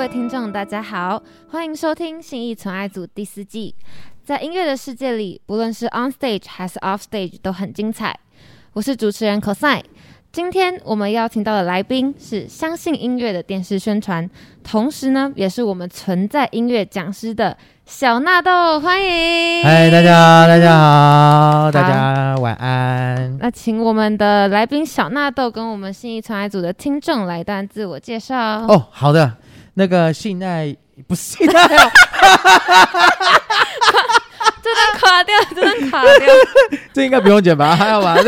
[0.00, 3.74] 位听众，大家好，欢迎收听信义存爱组第四季。
[4.24, 8.18] 在音乐的世界里，不论是 on stage 还是 off stage 都很精彩。
[8.72, 9.82] 我是主持人 cosine。
[10.32, 14.26] 今天我们邀请到的来宾是相信音乐的电视宣传，
[14.64, 17.54] 同时呢，也是我们存在音乐讲师的
[17.84, 19.62] 小纳豆，欢迎。
[19.62, 23.36] 嗨，大家好，大家好，大家晚安。
[23.38, 28.34] 那请我们的来宾小纳豆跟我们信义传爱组的听众来一段自我介绍。
[28.66, 29.36] 哦，好的，
[29.74, 31.90] 那个信爱不是信爱哦，
[34.62, 36.26] 这段垮掉，真的垮掉。
[36.92, 37.74] 这应该不用剪吧？
[37.76, 38.16] 还要吧？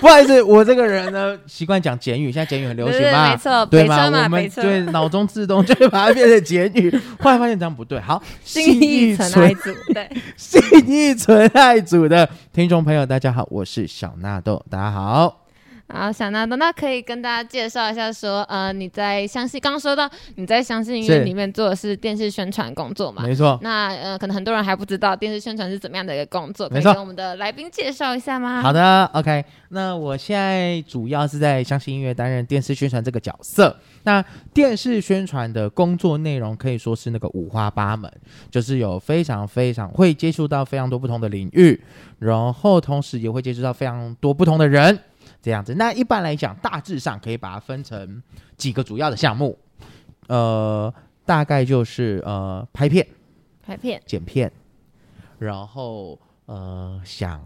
[0.00, 4.04] 不好意思，我这个人呢习惯讲简语，现在简语很流行嘛，没错对吗？
[4.24, 7.98] 我们对脑中自动就会把它变成简语，后来发现这样不对。
[8.00, 15.43] 好， 信义存爱组，对，信义存爱组的听众朋友，大家好，我是小纳豆，大家好。
[15.94, 23.22] 好，小纳豆，那可以跟大家介绍一下，说，呃，你在相信，刚刚说到你在相信音乐里面做的是电视宣传工作嘛？
[23.22, 28.60] 没错，那呃，可能很多人还不知道电视宣传是怎么样的一个工作，可以跟我们的来宾介绍一下吗？
[28.60, 29.44] 好的，OK。
[29.68, 33.76] 那我现在主要是在相信音乐担任电视宣传这个角色。
[34.02, 38.12] 那电视宣传的工作内容可以说是那个五花八门，
[38.50, 41.80] 就是有非常非常会接触到非常多不同的领域，
[42.18, 44.96] 然后同时也会接触到非常多不同的人，
[45.44, 45.74] 这样子。
[45.74, 48.22] 那一般来讲，大致上可以把它分成
[48.56, 49.58] 几个主要的项目，
[50.28, 50.92] 呃，
[51.26, 53.06] 大概就是呃拍片、
[53.62, 54.50] 拍片，剪片，
[55.38, 57.44] 然后呃想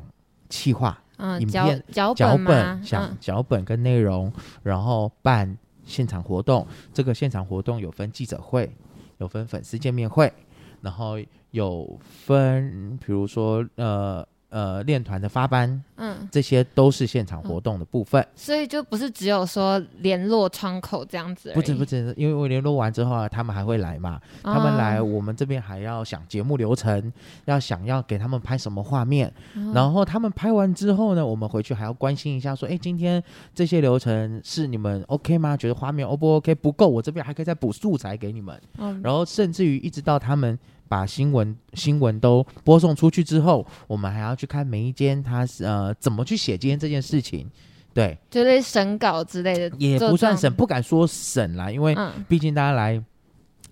[0.49, 0.97] 企划。
[1.17, 4.33] 嗯，脚影片脚脚本想嗯脚本跟内容，
[4.63, 6.65] 然后办现场活动。
[6.95, 8.71] 这个现场活动有分记者会，
[9.17, 10.33] 有分粉丝见面会，
[10.81, 11.19] 然后
[11.51, 18.27] 有分比如说呃呃练团的发班，嗯，这些都是现场活动的部分。
[18.35, 24.21] 所以就不是只有说联络窗口这样子，不止不止，因为我联络完之后啊，他们还会来嘛。
[24.43, 27.13] 他们来，哦我们这边还要想节目流程，
[27.45, 33.23] 要想要给他们拍什么画面，哦然后他们拍完之后呢，我们回去还要关心一下，说，哎，今天
[33.55, 35.57] 这些流程是你们 OK 吗？
[35.57, 36.55] 觉得画面 O 不 OK？
[36.55, 38.59] 不够，我这边还可以再补素材给你们。
[38.79, 40.59] 哦然后甚至于一直到他们
[40.89, 47.49] 把新闻新闻都播送出去之后，我们还要去看每一间他是呃怎么去写今天这件事情。
[47.95, 53.03] 对，就是审稿之类的，也不算审，不敢说审啦，因为嗯，毕竟大家来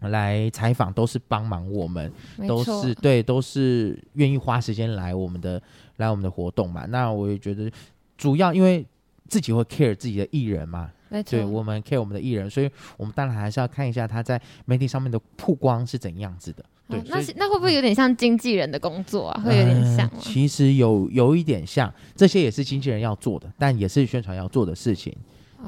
[0.00, 2.10] 来采访都是帮忙我们，
[2.48, 5.62] 都是对，都是愿意花时间来我们的
[5.98, 6.86] 来我们的活动嘛。
[6.86, 7.70] 那我也觉得，
[8.16, 8.84] 主要因为
[9.28, 10.90] 自己会 care 自己的艺人嘛，
[11.24, 16.64] 对我们 care 我们的艺人，所以我们当然还是要看一下他在媒体上面的曝光是怎样子的。
[16.88, 19.42] 对，哦那是那会不会有点像经纪人的工作啊？
[19.44, 20.06] 会有点像？
[20.08, 25.14] 呃其实有有一点像，这些也是经纪人要做的，但也是宣传要做的事情。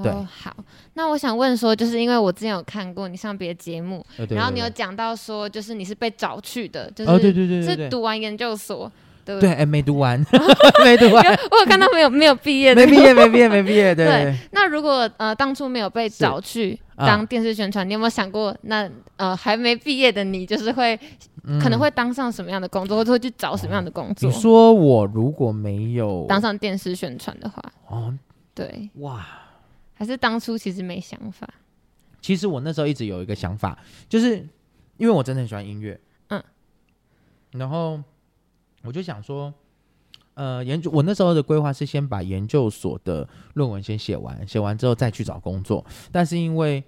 [0.02, 0.54] 对哦，好，
[0.94, 8.90] 那我想问说，就是因为我之前有看过你上别的节目，对对然后你有讲到说，就是你是被找去的，就是、对对对是，读完研究所，
[9.28, 10.19] 对不对，哎，没读完，
[10.83, 14.34] 没读完，我有看到没有没有毕业的没毕业，没毕业，没毕业，对。
[14.53, 17.06] 那如果呃当初没有被找去啊。
[17.06, 20.99] 当电视宣传，你有没有想过，那呃还没毕业的你，就是会、
[21.61, 24.31] 可能会当上什么样的工作，或者会去找什么样的工作？
[24.31, 24.41] 嗯你？
[24.41, 28.16] 说我如果没有当上电视宣传的话，哦，
[28.55, 29.27] 对，哇，
[29.93, 31.47] 还是当初其实没想法，
[32.22, 33.78] 其实我那时候一直有一个想法，
[34.09, 34.37] 就是
[34.97, 36.43] 因为我真的很喜欢音乐，嗯，
[37.53, 38.00] 然后
[38.88, 39.53] 我就想说，
[40.32, 46.82] 呃，研究我那时候的规划是先把研究所的论文先写完，写完之后再去找工作，但是因为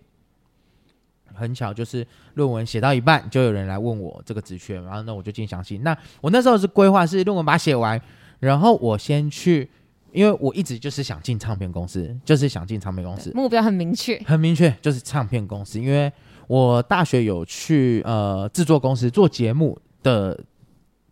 [1.34, 5.76] 很巧，就是论文写到一半，就有人来问我这个职缺，然后呢，我就进详细。
[5.78, 8.00] 那我那时候是规划是论文把它写完，
[8.38, 9.68] 然后我先去，
[10.10, 14.18] 因为我一直就是想进唱片公司，就是想进唱片公司，目标很明确。
[14.24, 15.78] 很明确，就是唱片公司。
[15.78, 16.10] 因为
[16.46, 20.38] 我大学有去呃制作公司做节目的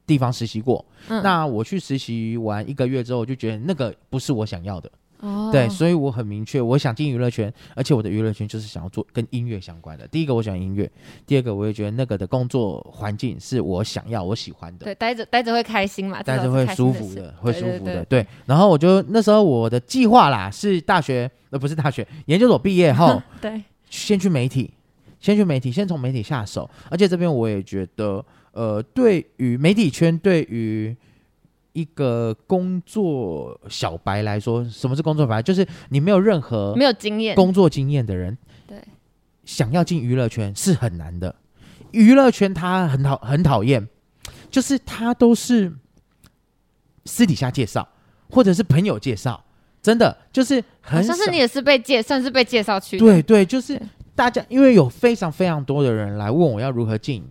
[0.08, 4.90] 地方实习过，嗯，那我去实习完一个月之后，我就觉得那个不是我想要的，
[5.20, 10.08] 哦，对，所以我很明确，我想进娱乐圈，而且我的娱乐圈就是想要做跟音乐相关的。
[10.08, 10.90] 第一个我喜欢音乐，
[11.26, 14.86] 第二个我也觉得那个的工作环境是我想要、我喜欢的。
[14.86, 18.26] 对，待着待着会开心嘛，待着会舒服的，会舒服的，对对。
[18.46, 24.72] 然后我就那时候我的计划啦，是大学呃不是大学研究所毕业后， 对，先去媒体，
[25.20, 26.68] 先去媒体，先从媒体下手。
[26.90, 28.24] 而且这边我也觉得，
[28.58, 30.96] 呃，对于媒体圈，对于
[31.74, 35.40] 一个工作小白来说，什么是工作白？
[35.40, 38.76] 就是你没有任何没有经验，工作经验的人，对，
[39.44, 41.32] 想要进娱乐圈是很难的。
[41.92, 43.86] 娱乐圈他很讨很讨厌，
[44.50, 45.72] 就是他都是
[47.04, 47.88] 私底下介绍，
[48.28, 49.44] 或者是朋友介绍，
[49.80, 53.06] 真的就是好很像是你也是被介，算是被介绍去的。
[53.06, 53.80] 对对，就是
[54.16, 57.22] 大家因为有非常非常多的人来问我要如何进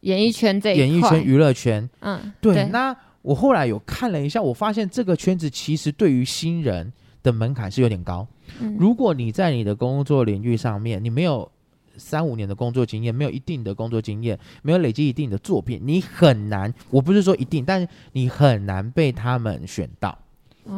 [0.00, 1.88] 演艺圈这一块演艺圈、娱乐圈。
[2.00, 6.92] 嗯，对，那我后来有看了一下，我发现这个圈子其实对于新人
[7.22, 8.26] 的门槛是有点高。
[8.60, 11.50] 嗯如果你在你的工作领域上面，你没有
[11.96, 16.72] 三五年的工作经验，没有一定的工作经验，没有累积一定的作品，你很难。
[16.90, 20.16] 我不是说一定，但是你很难被他们选到。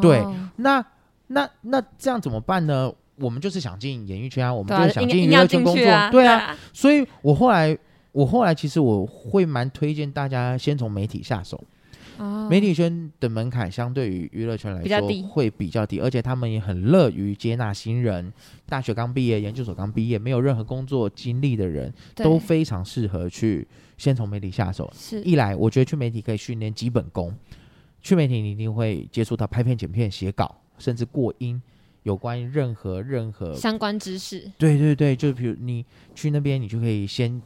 [0.01, 0.85] 对哦那
[1.29, 2.93] 那那这样怎么办呢？
[3.17, 6.39] 我们就是想进演艺圈啊，我们就是想进娱乐圈工作，对啊。
[6.39, 7.77] 啊，所以我后来，
[8.13, 11.63] 我后来其实我会蛮推荐大家先从媒体下手。
[12.19, 18.31] 哦媒体圈的门槛相对于娱乐圈来说会比较低，而且他们也很乐于接纳新人。
[18.67, 23.67] 大学刚毕业、研究所刚毕业，没有任何工作经历的人，都非常适合去
[23.97, 24.93] 先从媒体下手。
[24.95, 27.35] 是一来，我觉得去媒体可以训练基本功，
[28.03, 31.61] 去媒体你一定会接触到拍片、剪片、写稿，甚至过音，
[32.03, 37.41] 有关于任何任何相关知识，对对对，就比如你去那边，你就可以先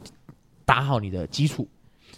[0.67, 1.67] 打好你的基础。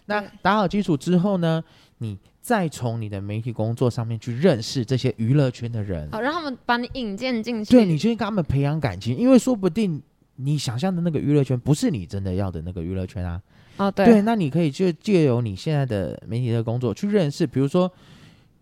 [0.06, 1.62] 那打好基础之后呢，
[1.98, 10.02] 你再从你的媒体工作上面去认识这些娱乐圈的人，好让他们把你引荐进去，对你去跟他们培养感情，因为说不定
[10.34, 13.40] 你想象的那个娱乐圈不是你真的要的那个娱乐圈啊。
[13.76, 17.86] 哦对对，那你可以就借由你现在的媒体的工作去认识，比如说。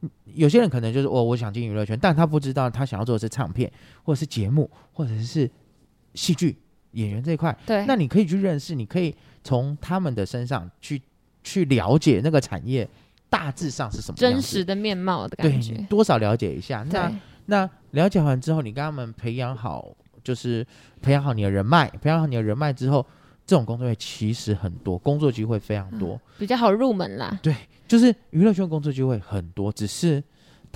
[0.02, 3.72] 嗯有些人可能就是哦，我想进娱乐圈，但他不知道他想要做的是唱片，
[4.04, 5.50] 或者是节目，或者是
[6.14, 6.54] 戏剧
[6.92, 7.56] 演员这一块。
[7.64, 9.12] 对，那你可以去认识，你可以
[9.46, 11.00] 从他们的身上去
[11.44, 12.88] 去了解那个产业
[13.30, 16.84] 大致上是什么真实的面貌的感觉，多少了解一下。
[16.90, 17.12] 那
[17.46, 19.94] 那了解完之后，你跟他们培养好，
[20.24, 20.66] 就是
[21.00, 23.06] 培养好你的人脉，培养好你的人脉之后，
[23.46, 26.20] 这种工作会其实很多，工作机会非常多。
[26.38, 27.38] 比较好入门啦。
[27.40, 27.54] 对
[27.86, 30.20] 就是娱乐圈工作机会很多，只是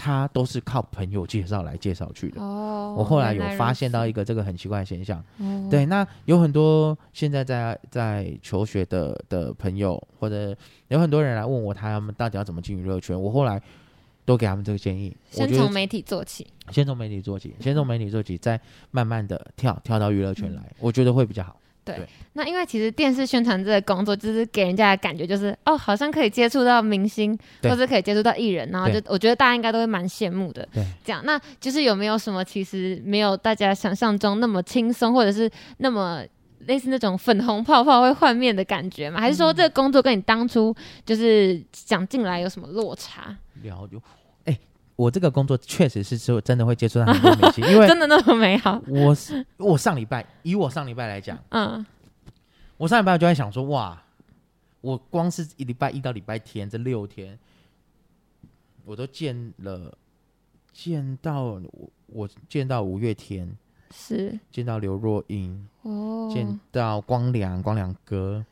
[0.03, 2.41] 他都是靠朋友介绍来介绍去的。
[2.41, 10.57] 哦，我后来有发现到一个这个很奇怪的现象，哦对，那有很多现在在在求学的的朋友，或者
[10.89, 13.21] 有很多人来问我，他们到底要怎么进娱乐圈？
[13.21, 13.61] 我后来
[14.25, 18.59] 都给他们这个建议，我觉得先从媒体做起，先从媒体做起，先从媒体做起，再
[18.91, 21.60] 慢慢的跳跳到娱乐圈来，我觉得会比较好。
[22.35, 30.67] 那因为其实电视宣传这个工作，就是给人家的感觉就是哦，好像可以接触到明星，或者可以接触到艺人，然后就我觉得大家应该都会蛮羡慕的。
[30.73, 36.23] 对，这样，那就是有没有什么其实没有大家想象中那么轻松，或者是那么
[36.67, 39.21] 类似那种粉红泡泡会幻灭的感觉吗？
[39.21, 40.75] 还是说这个工作跟你当初
[41.05, 43.37] 就是想进来有什么落差？
[43.63, 44.01] 了解，哎、
[45.01, 48.79] 我这个工作确实是说真的会接触到很多明星， 因为真的那么美好？
[48.87, 51.85] 我是我上礼拜以我上礼拜来讲，嗯，
[52.77, 54.03] 我上礼拜就在想说，哇，
[54.83, 57.39] 我光是一礼拜一到礼拜天这六天，
[58.85, 59.97] 我都见了，
[60.75, 63.51] 见到我我见到五月天，
[63.95, 68.45] 是见到刘若英，哦，见到光良光良哥，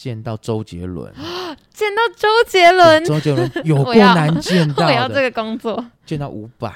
[0.00, 1.12] 见到周杰伦，
[1.74, 5.84] 见到周杰伦，周杰伦 有够我要难见到我要这，个工作。
[6.06, 6.72] 见到伍佰，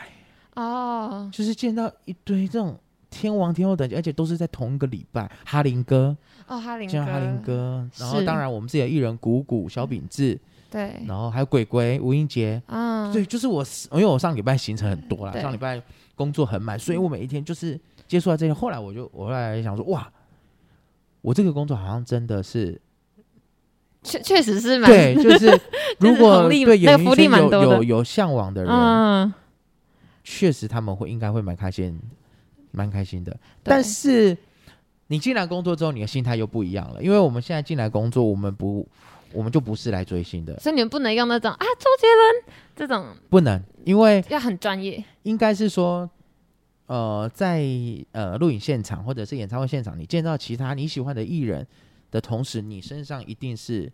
[0.56, 2.78] 哦，就是见到一堆这种
[3.08, 5.30] 天王天后等级，而且都是在同一个礼拜。
[5.42, 6.14] 哈林哥，
[6.46, 10.38] 哦，哈林见到哈林哥，然后是当然我们自己的艺人谷谷、小秉志，
[10.70, 11.02] 对。
[11.06, 15.40] 然后还有鬼鬼、吴英杰，啊，对，就是我，因为我上礼拜行程很多啦，对。
[15.40, 15.82] 上礼拜
[16.14, 18.52] 工作很满，所以我每一天就是接触到这些。
[18.52, 20.12] 后来我就，我后来想说，哇，
[21.22, 22.78] 我这个工作好像真的是，
[24.04, 25.46] 确确实是蛮对，就是
[25.98, 29.32] 如果那个福利演艺圈有蛮多有有向往的人，嗯，
[30.22, 31.98] 确实他们会应该会蛮开心，
[32.70, 33.36] 蛮开心的。
[33.62, 34.36] 但是
[35.06, 38.86] 你进来工作之后，你的心态又不一样了，因为我们现在进来工作，我们不，
[39.32, 46.08] 我们就不是来追星的，所以你们不能用那种啊周杰伦这种，不能，因为要很专业，应该是说，
[46.86, 47.64] 呃，在
[48.12, 51.66] 呃录影现场或者是演唱会现场，你见到其他你喜欢的艺人
[52.14, 53.90] 的同时，你身上一定是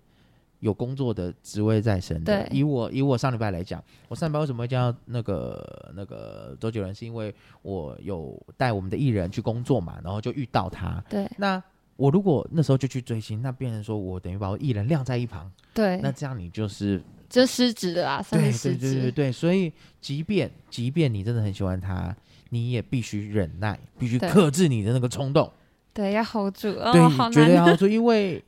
[0.58, 2.36] 有工作的职位在身的。
[2.36, 11.02] 对以我以我上礼拜来讲，我上礼拜为什么会叫那个那个周杰伦，是因为我有带我们的艺人去工作嘛，然后就遇到他。
[11.08, 11.62] 对那
[11.96, 22.14] 我如果那时候就去追星，那变成说我等于把我艺人晾在一旁，对，那这样你就是就失职的啦，算对对对对，所以即便即便你真的很喜欢他，
[22.50, 25.50] 你也必须忍耐，必须克制你的那个冲动。
[25.92, 27.66] 对，要 hold 住哦，对好，绝对难。
[27.66, 28.42] 要做，因为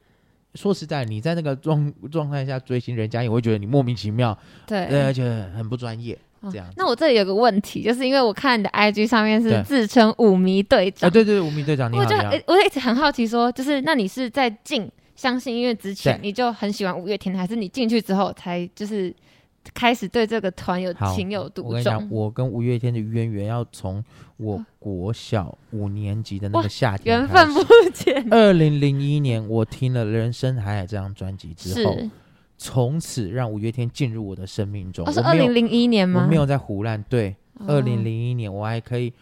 [0.54, 5.22] 说实在，你在那个状状态下追星，人家也会觉得你莫名其妙，对，对，而且
[5.56, 6.74] 很不专业，哦这样子。
[6.76, 19.14] 那我这里有个问题，就是因为我看你的 IG 上面是自称舞迷队啊，长，对对，对，舞迷队长你好，我就我一直很好奇说，就是那你是在进相信音乐之前，你就很喜欢五月天，还是你进去之后才就是
[19.74, 24.04] 开始对这个团有情有独钟我跟你讲，我跟五月天的渊源要从
[24.36, 27.62] 我国小五年级的那哇个夏天缘分不
[27.94, 32.10] 浅，二零零一年，我听了《人生海海》这张专辑之后，是，
[32.58, 35.06] 从此让五月天进入我的生命中。
[35.06, 36.22] 哦，是二零零一年吗？
[36.24, 37.00] 我没有在胡乱。
[37.08, 39.12] 对，哦，二零零一年我还可以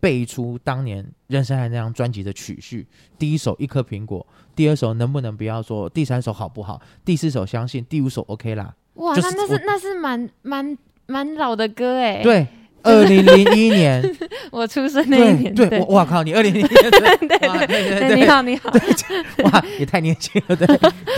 [0.00, 2.86] 背出当年《人生海海》那张专辑的曲序。
[3.18, 6.80] 第一首《一颗苹果》，第二首能不能不要说，第三首好不好？
[7.04, 8.74] 第四首相信，第五首 OK 啦。
[8.98, 12.46] 哇，就是那那是那是蛮蛮蛮老的歌哎，，对，
[12.82, 14.02] 二零零一年，
[14.52, 18.70] 我出生那一对年，对，我哇靠，你二零零一年，对对哇对对对，你，好你好，
[19.50, 20.66] 哇，也太年轻了，对。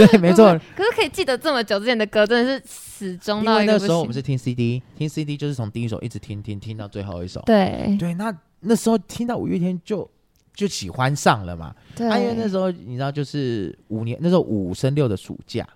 [0.06, 0.58] 对，没错。
[0.74, 7.42] 可是可以记得这么久之前的歌，真的是始终因为那到一个不行时候我们是听 CD，听 CD 就是从第一首一直听听听到最后一首。
[7.46, 7.96] 对。
[7.98, 10.08] 对，那那时候听到五月天就
[10.54, 11.74] 就喜欢上了嘛。
[11.96, 15.66] 对，啊，因为那时候你知道，就是五年那时候五升六的暑假，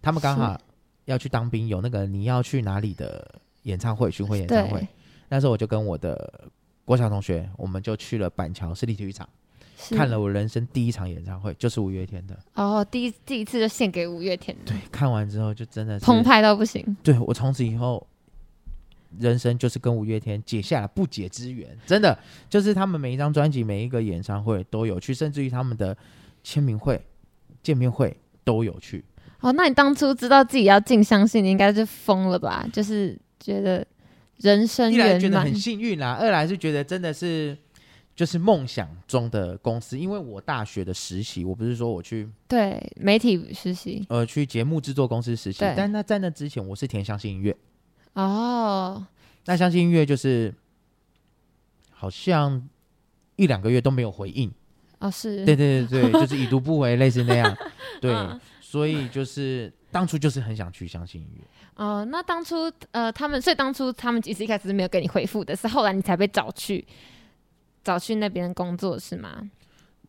[0.00, 0.58] 他们刚好
[1.08, 3.26] 要去当兵，有那个你要去哪里的
[3.62, 4.86] 演唱会巡回演唱会。
[5.30, 6.44] 那时候我就跟我的
[6.84, 9.26] 国小同学，我们就去了板桥市立体育场，
[9.90, 12.38] 看了我人生第一场演唱会，就是五月天的。
[12.54, 16.94] 哦，第一第一次就献给五月天的，对，看完之后就真的是澎湃到不行。
[17.02, 18.06] 对我从此以后，
[19.18, 22.18] 人生就是跟五月天结下了不解之缘，真的
[22.50, 25.96] 就是他们每一张专辑、每一个演唱会都有去，甚至于他们的
[26.44, 27.02] 签名会、
[27.62, 29.02] 见面会都有去。
[29.40, 32.66] 哦，那你当初知道自己要进相信，你应该是疯了吧？
[32.72, 33.86] 就是觉得
[34.38, 37.56] 人生一来觉得很，幸运啦，二来是觉得真的是
[38.16, 44.04] 就是梦想中的公司，因为我大学的实习，我不是说我去对媒体实习。
[44.08, 47.56] 呃去节目制作公司实习，但那在那之前我是填相信音乐，
[48.14, 49.06] 哦，
[49.44, 50.52] 那相信音乐就是
[51.92, 52.68] 好像
[53.36, 54.52] 一两个月都没有回应。
[54.98, 57.56] 哦是，对对对对，就是已读不回，类似那样。
[58.02, 58.40] 对，嗯
[58.70, 61.42] 所以就是 当初就是很想去相信音乐。
[61.76, 66.86] 哦，那当初呃，他们所以当初他们其实一开始是没有给你回复的，是后来你才被找去
[67.82, 69.50] 找去那边工作是吗？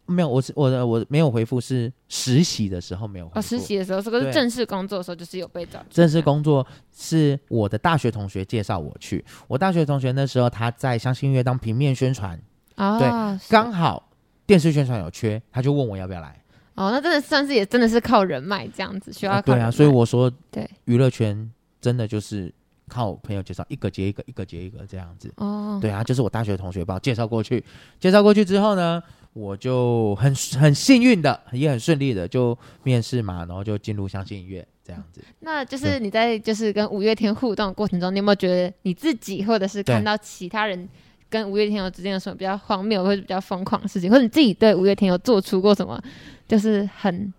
[0.06, 3.40] 没有，我是我的我没有回复，是实习的时候没有回复。
[3.40, 5.82] 哦，实习的时候，这个是正式工作的时候就是有被找。
[5.90, 9.24] 正式工作是我的大学同学介绍我去。
[9.48, 12.38] 我大学同学那时候他在相信音乐当平面宣传，
[12.76, 13.08] 哦，对
[13.48, 14.12] 刚好
[14.48, 16.44] 电视宣传有缺，他就问我要不要来。
[16.80, 22.50] 哦，那真的算是也真的是靠人脉这样子，需要对啊，所以我说对娱乐圈真的就是
[22.88, 25.30] 靠朋友介绍，一个接一个，一个接一个这样子。
[25.36, 27.62] 哦，对啊，就是我大学同学把我介绍过去，
[28.00, 35.22] 介绍过去之后呢，我就很很幸运的，也很顺利的就面试嘛，然后就进入相信音乐这样子。
[35.42, 40.88] 那就是你在就是跟五月天互动的过程中，你有没有觉得你自己或者是看到其他人
[41.30, 46.02] 跟五月天有之间有什么比较荒谬或者比较疯狂的事情，或者你自己对五月天有做出过什么
[46.48, 47.34] 就是很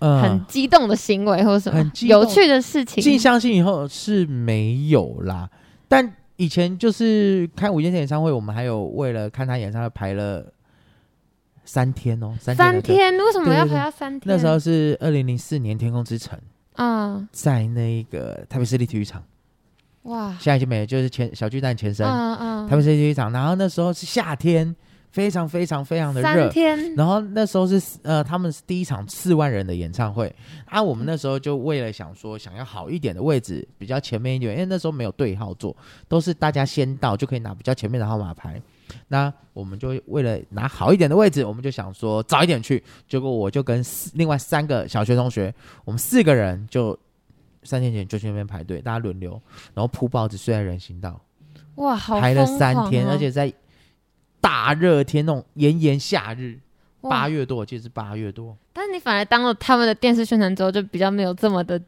[0.00, 3.02] 嗯很，激动的行为或者什么很有趣的事情？
[3.02, 5.48] 进相信以后是没有啦，
[5.88, 10.44] 但以前就是看五月天演唱会，我们还有为了看他演唱会排了
[11.64, 12.82] 三天哦，三天三。
[12.82, 14.34] 天为什么要排到三天？
[14.34, 16.38] 那时候是二零零四年天空之城，
[16.74, 19.22] 嗯，在那个台北市立体育场，
[20.04, 23.32] 哇，现在已经没了，就是前小巨蛋前身，嗯嗯，台北市立体育场。
[23.32, 24.74] 然后那时候是夏天，
[25.10, 26.48] 非常非常非常的三热。
[26.50, 30.30] 天，然后那时候是呃，他们是第一场四万人的演唱会
[30.66, 30.82] 啊。
[30.82, 35.74] 我们那时候就为了想说，想要好一点的位置，比较前面一点，因为那时候没有对号坐，
[36.06, 38.60] 都是大家先到就可以拿比较前面的号码牌。
[39.08, 42.84] 那我们就为了拿好一点的位置，我们就想说早一点去。
[43.08, 45.52] 结果我就跟四另外三个小学同学，
[45.86, 46.96] 我们四个人就
[47.64, 49.40] 三天前就去那边排队，大家轮流，
[49.74, 51.20] 然后铺报纸睡在人行道。
[51.76, 53.52] 哇，好排了三天，而且在
[54.40, 56.60] 大热天那种炎炎夏日，
[57.00, 58.56] 八月多，我记得是八月多。
[58.72, 61.80] 但是你反而当了他们的电视宣传之后，就比较没有这么的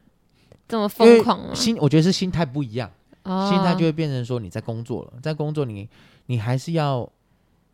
[0.67, 1.55] 这么疯狂了。
[1.55, 2.91] 心，我觉得是心态不一样，
[3.23, 5.87] 哦心态就会变成说你在工作了，在工作你
[6.25, 7.09] 你还是要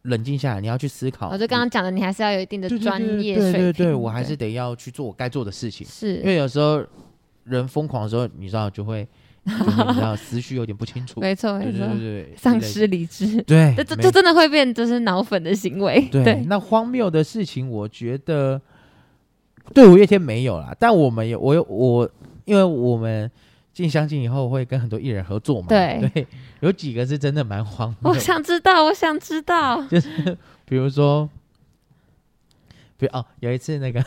[0.03, 1.29] 冷静下来，你要去思考。
[1.29, 3.53] 我就刚刚讲的，你还是要有一定的专对业水平。
[3.53, 6.85] 对对对，我还是得要去做我该做的事情，是因为有时候
[7.43, 9.07] 人疯狂的时候，你知道就会，
[9.45, 16.07] 就是你知道思绪有点不清楚，没错对对没错，对对，丧失理智，对，这这没这真的会变就是脑粉的行为。
[16.11, 18.61] 对，那荒谬的事情，我觉得
[19.73, 22.09] 对五月天没有啦，但我们有，我有我，
[22.45, 23.29] 因为我们
[23.73, 26.27] 进相信以后会跟很多艺人合作嘛，对。
[26.61, 29.85] 有几个是真的蛮荒谬我的，想知道，我想知道。
[29.91, 31.29] 就是比如说
[32.97, 34.01] 比如哦，有一次那个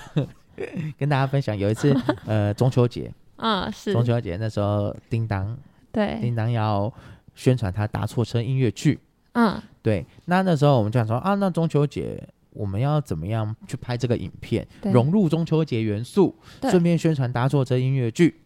[0.97, 5.57] 跟大家分享，有一次呃中秋节，嗯，是，中秋节那时候叮当
[5.93, 6.93] 对，叮当要
[7.35, 8.99] 宣传他搭错车音乐剧，
[9.33, 14.90] 嗯，对，那那时候我们就想说啊，那中秋节我们要怎么样去拍这个影片，对。
[14.93, 16.71] 融入中秋节元素，对。
[16.71, 18.43] 顺便宣传搭错车音乐剧。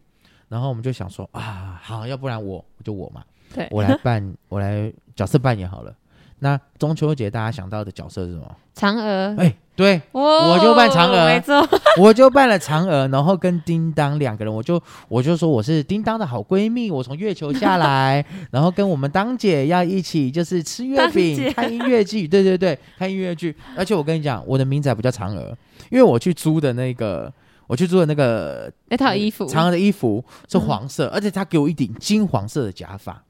[0.49, 5.95] 然后我们就想说啊，好，要不然我就我嘛，对，我来扮， 我来角色扮演好了。
[6.41, 8.57] 那中秋节大家想到的角色是什么？
[8.75, 11.27] 嫦娥，哎，对，我我就扮嫦娥。
[11.27, 11.67] 没错，
[11.99, 18.23] 我就扮了嫦娥，然后跟叮当两个人，我就我就说我是叮当的好闺蜜，我从月球下来，
[18.53, 23.57] 然后跟我们当姐要一起就是吃月饼、看音乐剧，对对对，看音乐剧。
[23.75, 25.57] 而且我跟你讲，我的名字还不叫嫦娥，
[25.91, 27.33] 因为我去租的那个，
[27.67, 33.23] 我去租的那个那套衣服，嫦娥的衣服是嗯黄色，而且他给我一顶金黄色的假发，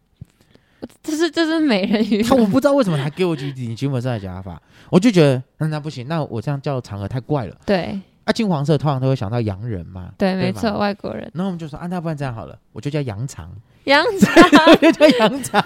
[1.03, 4.61] 这是这是美人鱼，他我不知道为什么他给我一顶金粉色的假发，
[4.91, 7.57] 我就觉得那那不行，那我这样叫嫦娥太怪了。
[7.67, 13.51] 对啊，金黄色通常都会想到洋人嘛，对，没错，外国人，然后我们就说啊，那不然这样好了，我就叫杨长，
[13.85, 14.33] 杨长
[14.71, 15.61] 我就叫杨长。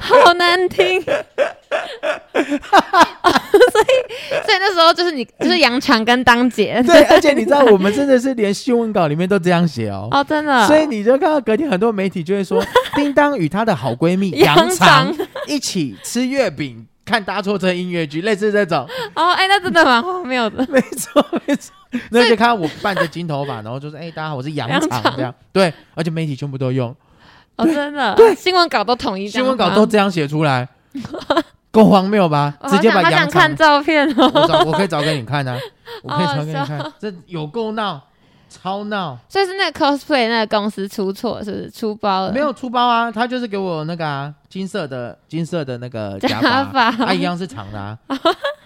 [0.00, 1.12] 好难听， 所
[2.40, 2.46] 以
[4.46, 10.08] 所以那时候就是你就是杨长跟当姐，对，而且你知道，我们真的是连新闻稿里面都这样写哦。
[10.10, 15.14] 哦，真的，所以你就看到隔天很多媒体就会说，叮当与她的好闺蜜 杨长
[15.46, 18.88] 一起吃月饼、看搭错车音乐剧，类似这种。
[19.14, 21.72] 哦，哎，那真的蛮荒谬的，没错，没错。
[22.10, 25.34] 然后就看到我伴着金头发，然后就是：“哎、 大家好，我是杨杨长长。”这样。
[25.52, 26.94] 对，而且媒体全部都用，
[27.56, 28.34] 哦，真的，对。
[28.34, 30.68] 新闻稿都统一新闻稿都这样写出来，
[31.70, 32.54] 够荒谬吧？
[32.68, 35.58] 直接把杨长看照片哦，我找我可以找给你看啊，
[36.02, 38.00] 我可以好好找给你看，这有够闹，
[38.48, 41.70] 超闹，所以是那个 cosplay 那个公司出错，是不是？
[41.70, 42.32] 出包了？
[42.32, 47.98] 没有出包啊，他就是给我那个啊金色的金色的那个假假发，发它一样是长的啊，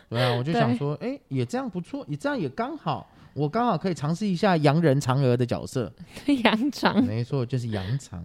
[0.08, 5.92] 对啊，我就想说，哎，也这样不错，也这样也刚好，我刚好可以尝试一下洋人嫦娥的角色，
[6.42, 7.02] 羊肠。
[7.04, 8.24] 没错，就是羊肠，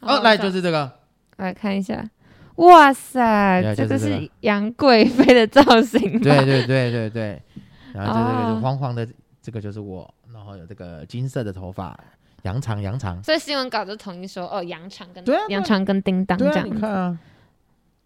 [0.00, 0.90] 好哦，来就是这个，
[1.36, 2.08] 来看一下，
[2.56, 6.20] 哇塞，对这个是这个是杨贵妃的造型吧？
[6.22, 7.42] 对对对对对，
[7.94, 9.08] 然后这这个哦就黄黄的，
[9.40, 11.98] 这个就是我，然后有这个金色的头发，
[12.42, 13.22] 羊肠羊肠。
[13.22, 17.18] 所以新闻稿就统一说，哦，羊肠跟对啊对啊杨长跟叮当对啊，这样看啊，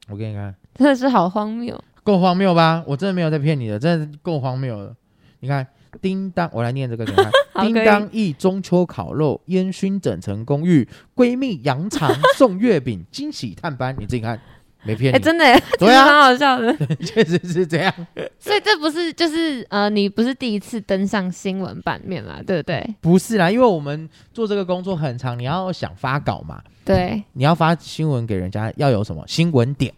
[0.09, 1.79] 我给你看，真的是好荒谬。
[2.05, 2.85] 够荒谬吧？
[2.87, 4.95] 我真的没有在骗你的，真的是够荒谬了。
[5.41, 5.67] 你看，
[6.01, 7.31] 叮当，我来念这个给你看。
[7.53, 13.97] 好可以叮当一中秋烤肉，烟熏整层公寓，闺蜜羊肠送月饼，惊喜探班。
[13.99, 14.39] 你自己看，
[14.85, 15.45] 没骗哎，你，真的
[15.79, 16.77] 对实蛮啊，好笑的。
[17.01, 17.93] 确实是这样。
[18.39, 22.95] 所以这不是就是呃，你不是第一次登上新闻版面啦，对不对？
[23.01, 29.93] 不是啦，因为我们做这个工作很长，你要想发稿嘛，对，你要发新闻给人家，要有什么新闻点。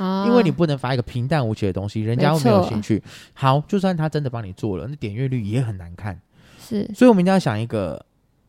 [0.00, 3.02] 哦因为你不能发一个平淡无奇的东西，人家又没有兴趣。
[3.34, 6.18] 好，就算他真的帮你做了，那点阅率也很难看。
[6.58, 8.04] 是所以我们一定要想一个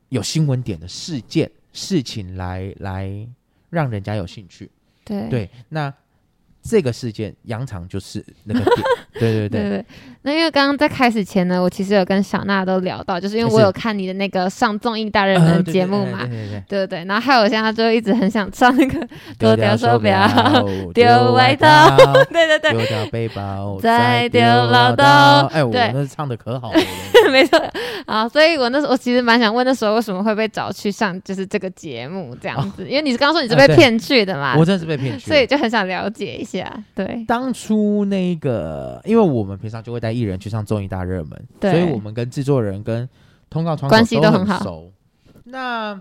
[0.10, 3.28] 有新闻点的事件、事情来来
[3.70, 4.72] 让人家有兴趣。
[5.04, 5.94] 对对，那
[6.64, 8.76] 这个事件杨长就是那个点。
[9.14, 9.86] 对 对对，对对，
[10.24, 16.26] 那因为刚刚在开始前呢，我其实有跟小娜都聊到，就是因为我有看你的那个上综艺大热门节目嘛，
[16.68, 20.28] 对对对然后还有现在就一直很想唱那个，丢掉手表
[20.94, 21.96] 丢丢外套。
[22.32, 25.46] 对对对，丢掉背包，再丢丢唠叨。
[25.48, 25.92] 哎，我对。
[25.94, 26.80] 那唱的可好了。
[27.34, 27.58] 没错
[28.06, 32.86] 啊，所以我那时候我其实蛮想问，那时候为什么会被找去上就是这个节目这样子？
[32.88, 35.36] 因为你是刚刚说你是被骗去的嘛，我真的是被骗去了。
[35.36, 43.08] 所以就很想了解一下，对当初那个，因为我们平常就会带艺人去上综艺大热门，对所以我们跟制作人跟
[43.50, 44.92] 通告窗口关系都都很好熟。
[45.46, 46.00] 那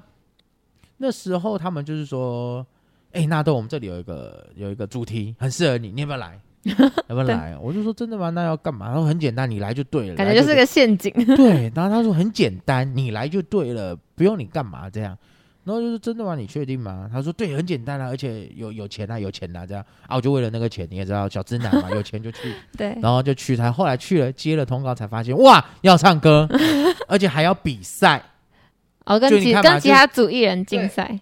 [0.99, 2.67] 那时候他们就是说，
[3.13, 6.39] 哎、纳豆，我们这里有一个有一个主题很适合你，你要不要来？
[7.09, 7.57] 要不要来？
[7.61, 8.31] 我就说真的吗？
[8.31, 8.89] 那要干嘛？
[8.89, 10.15] 他说很简单，你来就对了。
[10.15, 11.73] 感觉就是个陷阱，对 对。
[11.75, 15.17] 然后他说很简单，你来就对了，不用你干嘛这样。
[15.63, 16.35] 然后就是真的吗？
[16.35, 17.09] 你确定吗？
[17.13, 22.55] 他说对，很简单啊，而且有有钱啊，有钱啊，这样啊，我就为了那个钱，你也知道，小资男嘛，有钱就去。
[22.77, 26.49] 对然后就去，他后来去了接了通告，才发现哇，要唱歌，
[27.07, 28.23] 而且还要比赛，
[29.05, 29.41] 哦，跟跟
[29.81, 31.21] 其他组艺人竞赛，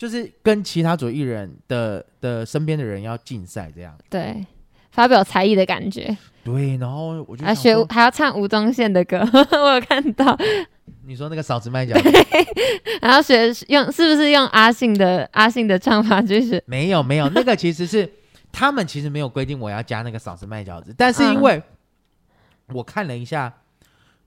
[0.00, 3.94] 就是跟其他组艺人的的身边的人要竞赛这样。
[4.08, 4.46] 对，
[4.92, 9.18] 发表才艺的感觉，对，然后我就还学还要唱吴宗宪的歌，
[9.52, 10.34] 我有看到，
[11.04, 11.94] 你说那个嫂子卖脚
[13.02, 16.64] 然后 学用是不是用阿信的阿信的唱法就是？
[16.64, 18.10] 没有没有，那个其实是
[18.50, 21.62] 他们其实没有规定我要加那个嫂子卖饺子，但是因嗯为
[22.68, 23.52] 我看了一下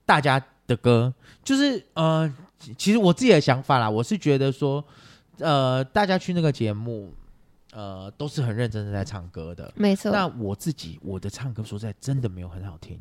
[0.06, 4.84] 大家的歌，就是呃，其其实我自己的想法啦，我是觉得说，
[5.38, 7.12] 呃，大家去那个节目，
[7.72, 9.72] 呃，都是很认真的在唱歌的。
[9.74, 13.00] 没错，那我自己我的唱歌说实在真的没有很好听，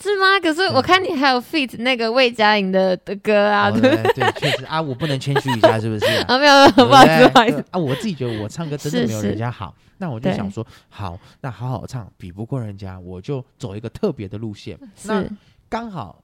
[0.00, 0.40] 是吗？
[0.40, 6.24] 可是我看你还有 feat 那个魏佳莹的的歌啊，哦对对对，确实啊，我不能谦虚一下，是不是啊？
[6.34, 14.78] 啊，没有没有，不好意思不好意思，啊，我自己觉得我唱歌真的没有人家好，那我就想说，好，那好好唱，比不过人家，我就走一个特别的路线。
[15.04, 15.24] 那
[15.68, 16.22] 刚好，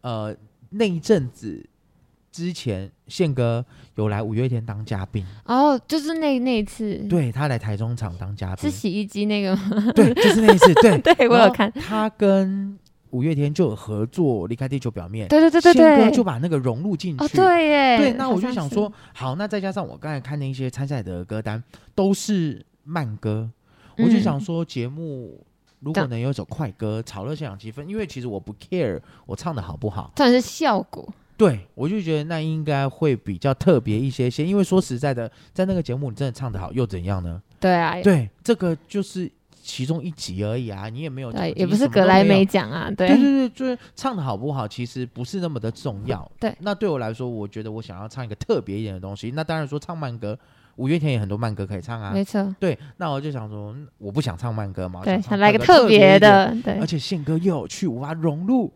[0.00, 0.34] 呃，
[0.70, 1.64] 那一阵子
[2.32, 3.64] 之前，宪哥
[3.96, 9.92] 有来五月天当嘉宾，哦，就是那那一次，，对他来台中场当嘉宾，是洗衣机那个吗？
[9.94, 12.78] 对，就是那一次， 对，对我有看，他跟
[13.10, 21.62] 五月天就有合作，离开地球表面，对对对对宪哥对，就把那个融入进去，哦对耶，对，那我就想说，，好，那再加上我刚才看那些参赛的歌单
[21.94, 23.50] 都是慢歌，
[23.98, 25.44] 我就嗯想说，节目
[25.80, 31.06] 如果能有一首快歌炒热现场气氛，因为其实我不 care 我唱的好不好，重点是效果，
[31.42, 37.42] 对我就觉得那应该会比较特别一些些，因为说实在的，在那个节目你真的唱得好又怎样呢？
[37.58, 39.30] 对啊，对，这个就是
[39.62, 46.30] 其中一集而已啊，你也没有对，也不是格莱美奖啊，对对对对，就是唱的好不好，其实不是那么的重要。
[46.38, 49.32] 对那对我来说，我觉得我想要唱一个特别一点的东西。
[49.34, 50.38] 那当然说唱慢歌，
[50.76, 52.24] 五月天也很多慢歌可以唱啊没。
[52.24, 58.72] 错，对，那我就想说，嗯我不想唱慢歌嘛，对，想想来个特特别，的，对而且宪歌又有趣，无法融入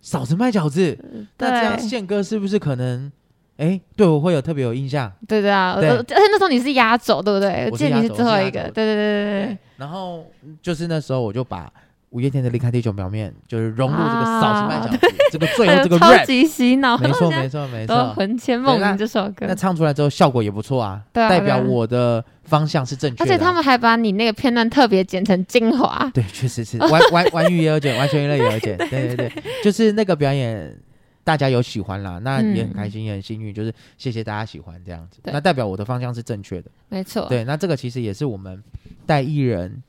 [0.00, 0.98] 嫂子卖饺子。
[1.38, 3.10] 那这样宪哥是不是可能，
[3.56, 5.12] 哎，对我会有特别有印象？
[5.28, 7.68] 对对啊，而且那时候你是压轴，对不对？
[7.70, 9.58] 我是压记得你是最后一个，对对对对对。
[9.76, 10.26] 然后
[10.62, 11.72] 就是那时候我就把
[12.10, 14.98] 五月天的《离开地球表面》就是融入这个嫂子卖饺子，
[15.30, 18.12] 这个最后这个超级洗脑，没错没错没错。
[18.14, 23.26] 魂牵梦萦这首歌那，唱出来之后效果也不错啊，对啊代表我的方向是正确的啊。
[23.26, 30.76] 而且他们还把你那个片段特别剪成精华，对，确实是玩玩玩鱼也有剪，完全娱乐也有剪，对对对，就是那个表演。
[31.22, 36.70] 大家有喜欢啦，那也很嗯开心，也很幸运，就是谢谢大家喜欢这样子，那代表我的方向是正确的。
[36.88, 38.60] 没错，对，那这个其实也是我们
[39.04, 39.80] 带艺人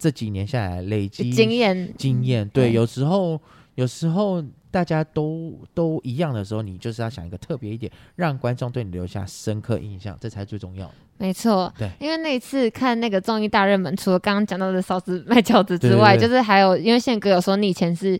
[0.00, 1.94] 这几年下来累积经验。
[1.96, 2.48] 经验。
[2.48, 2.72] 对，对。
[2.72, 3.38] 有时候
[3.74, 10.94] 有时候大家都都一样的时候，你就是要想一个特别一点，让观众对你留下深刻印象，这才最重要的。
[11.18, 11.90] 没错，对。
[12.00, 16.28] 因为那一次看那个综艺大热门，除了刚刚讲到的烧子卖饺子之外，对对对。
[16.28, 18.18] 就是还有，因为宪哥有说你以前是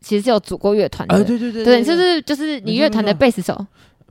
[0.00, 3.66] 其实是有组过乐团的，呃，对对对对，就是就是你乐团的贝斯手，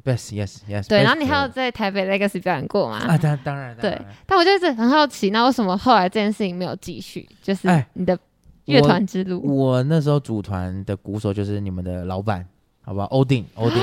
[0.06, 0.88] ，yes yes yes。
[0.88, 2.98] 对，然后你还有在台北 Legacy 表演过吗？
[3.08, 7.28] 啊，当当然，当对但我就一直很好奇，那为什么后来这件事情没有继续？
[7.42, 8.18] 就是哎你的
[8.66, 12.46] 乐团之路，我那时候组团的鼓手就是你们的老板，
[12.84, 13.04] 好吧？
[13.06, 13.80] 欧定，欧定，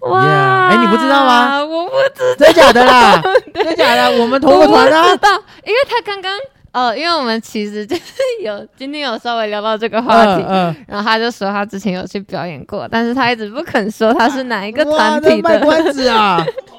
[0.00, 1.64] 哇 Yeah，哎你不知道吗？
[1.64, 3.22] 我不知真假的啦？
[3.54, 4.20] 真假的？
[4.22, 5.16] 我们同个团啊知。
[5.18, 5.28] 道，
[5.64, 6.32] 因为他刚刚
[6.74, 8.02] 呃，因为我们其实就是
[8.42, 15.60] 有 今天有稍微聊到这个话题，嗯嗯，然后他就说他之前有去表演过，但是他一直不肯说他是哪一个团体的。
[15.60, 16.44] 关子啊！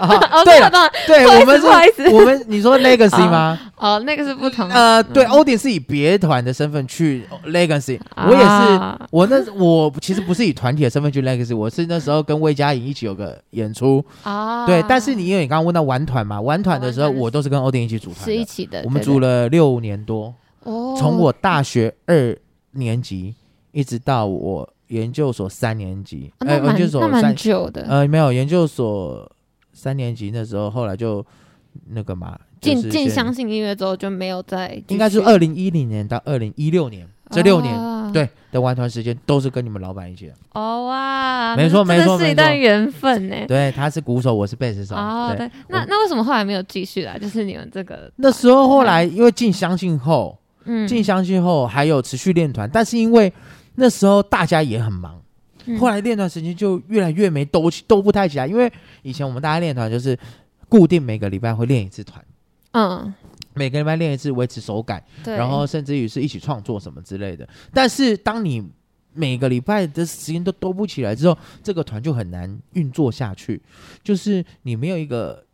[0.00, 0.70] 啊哦，对了，
[1.06, 3.58] 对我们是，我们你说 Legacy 吗？
[3.76, 4.74] 哦，那个是不同的。
[4.74, 5.30] 呃，对，嗯。
[5.30, 14.82] 欧鼎是以别团的身份去 Legacy，我也是，啊我那我其实不是以团体的身份去 Legacy，我是那时候跟魏佳颖一起有个演出，啊，对。
[14.88, 22.36] 但是你因为你刚刚问到玩团嘛，玩团的时候我都是跟欧鼎一起组团，是一起的，我们组了六年多，哦，从我大学二
[22.72, 23.34] 年级
[23.72, 29.30] 一直到我研究所三年级，呃，哦那蛮研究所蛮三久的，呃没有研究所
[29.74, 31.24] 三年级那时候，后来就
[31.88, 40.34] 那个嘛，进进相信音乐之后就没有再，应该是二零一零年到二零一六年这六年，哦对的玩团时间都是跟你们老板一起的。
[40.52, 43.34] 哦哇，没错没错没错是一段缘分呢。
[43.48, 44.94] 对，他是鼓手，我是贝斯手。
[45.36, 47.18] 对，那那为什么后来没有继续啊？
[47.18, 53.32] 就是你们这个，那时候后来因为进相信后，嗯，进相信后还有持续练团，但是因为
[53.74, 55.20] 那时候大家也很忙，
[55.66, 58.46] 嗯后来练团时间就越来越没兜起兜不太起来。
[58.46, 58.70] 因为
[59.02, 60.18] 以前我们大家练团就是
[60.68, 62.24] 固定每个礼拜会练一次团，
[62.72, 63.14] 嗯，
[63.54, 65.02] 每个礼拜练一次，维持手感。
[65.22, 67.48] 对，然后甚至于是一起创作什么之类的。
[67.72, 68.62] 但是当你
[69.12, 73.62] 每个礼拜的时间都兜不起来之后，这个团就很难运作下去，
[74.02, 75.44] 就是你没有一个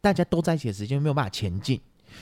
[0.00, 1.80] 大家都在一起的时间，没有办法前进。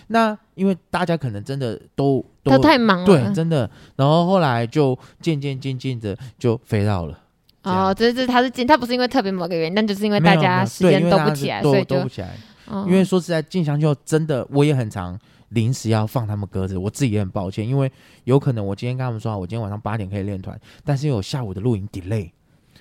[0.09, 7.19] 那因为大家可能真的都都他太忙了，对，真的，然后后来就渐渐渐渐的就飞到了。
[7.65, 12.29] 哦，这是他是进，他不是因为特别某个原因，但就是因为大家时间都不起来，所以就都不起来。
[12.67, 15.19] 哦因为说实在，进香就真的我也很常
[15.51, 17.91] 临时要放他们鸽子，我自己也很抱歉，因为
[18.25, 22.31] 有可能我今天跟他们说好，我今天晚上八点可以练团，但是因为我下午的录影 delay，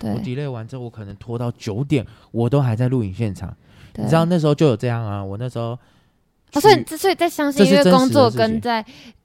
[0.02, 3.54] 我 delay 完之后，我可能拖到九点，我都还在录影现场。
[3.96, 5.80] 你知道那时候就有这样啊，我那时候哦，
[6.54, 8.84] 去所以所以在相信这是真实的音乐工作跟在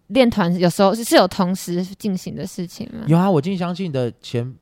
[0.09, 3.05] 练团有时候是是有同时进行的事情吗？
[3.07, 4.53] 有啊，我进相信的前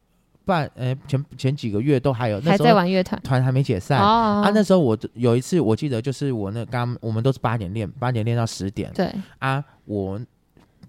[0.46, 4.00] 半呃前前几个月都还有，那还时候在玩乐团团还没解散。
[4.00, 10.18] 哦啊，那时候我有一次我记得就是我那刚我们都是八点练，八点练到十点对啊，我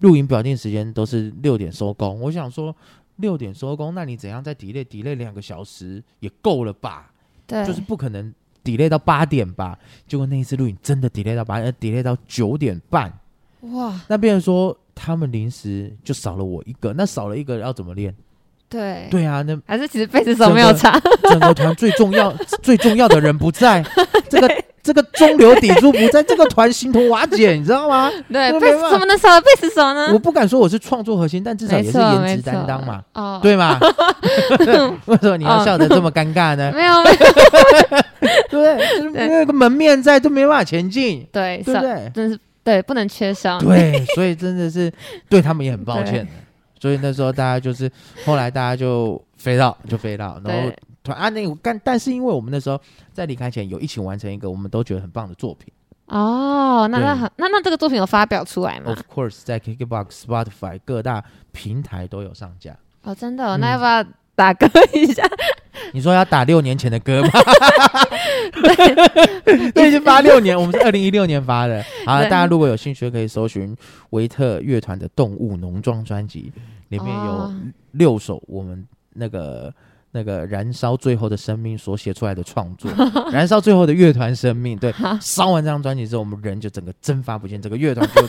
[0.00, 2.20] 录影表定时间都是六点收工。
[2.20, 2.74] 我想说
[3.16, 7.10] 六点收工，那你怎样再 delay delay 两个小时也够了吧？
[7.44, 9.76] 对，就是不可能 delay 到八点吧？
[10.06, 13.12] 结果那一次录影真的 delay 到八点，delay 到九点半。
[13.62, 18.14] 哇，那变成说他们临时就少了我一个，那少了一个要怎么练？
[18.68, 21.00] 对，对啊，那还是其实贝斯手没有差，
[21.30, 22.30] 整个团最重要
[22.62, 23.82] 最重要的人不在，
[24.28, 28.10] 这个这个中流砥柱不在，这个团形同瓦解，你知道吗？
[28.30, 30.10] 对，对贝斯吧怎么能少了贝斯手呢？
[30.12, 33.78] 我不敢说我是创作核心，但至少也是颜值担当嘛，哦，对吗？
[35.06, 36.70] 为什么你要笑得这么尴尬呢？
[36.74, 37.16] 没有没有，
[38.50, 38.78] 对不对？
[38.98, 42.12] 就是对没有一个门面在，都没办法前进，对，少对不对？
[42.14, 44.92] 真是对，不能缺少，对，所以真的是
[45.30, 46.26] 对他们也很抱歉的。
[46.80, 47.90] 所以那时候大家就是
[48.24, 50.70] 后来大家就飞到就飞到，然后
[51.02, 52.80] 突然啊那个干，但是因为我们那时候
[53.12, 55.72] 在离开前有一起完成一个我们都觉得很棒的作品
[56.06, 62.74] 哦，那那很那那这个作品有发表出来吗，of？course 在 KKBOX、Spotify 各大平台都有上架。
[63.02, 65.22] 哦，真的哦，嗯那要不要打歌一下？
[65.92, 67.30] 你说要打六年前的歌吗？
[69.74, 71.84] 对，已经发六年，我们是二零一六年发的。
[72.04, 72.28] 好，对。
[72.28, 73.76] 大家如果有兴趣，可以搜寻
[74.10, 76.52] 维特乐团的《动物农庄》专辑，
[76.88, 77.54] 里面有哦。
[77.92, 79.72] 六首我们那个
[80.10, 82.90] 那个燃烧最后的生命所写出来的创作，
[83.32, 84.76] 燃烧最后的乐团生命。
[84.78, 88.22] 对，烧完这张专辑之后，我们人就整个蒸发不见，整个乐团就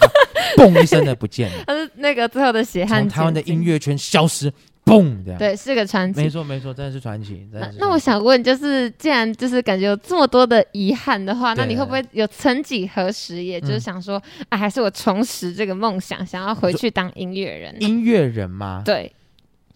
[0.63, 4.51] 嘣一声的不见了，他是那个最后的血汗从台湾的音，乐圈消失，
[4.89, 6.29] 嘣这样。，对，是个传奇没。
[6.29, 7.47] 错没错，真的是传奇。
[7.51, 17.75] 那那我想问，就是既然就是感觉有这么多的遗憾的话，那你会不会有曾几何时，也就是嗯想说，啊，还是我重拾这个梦想，想要回去当音乐人？
[17.79, 18.81] 音乐人吗？
[18.85, 19.11] 对，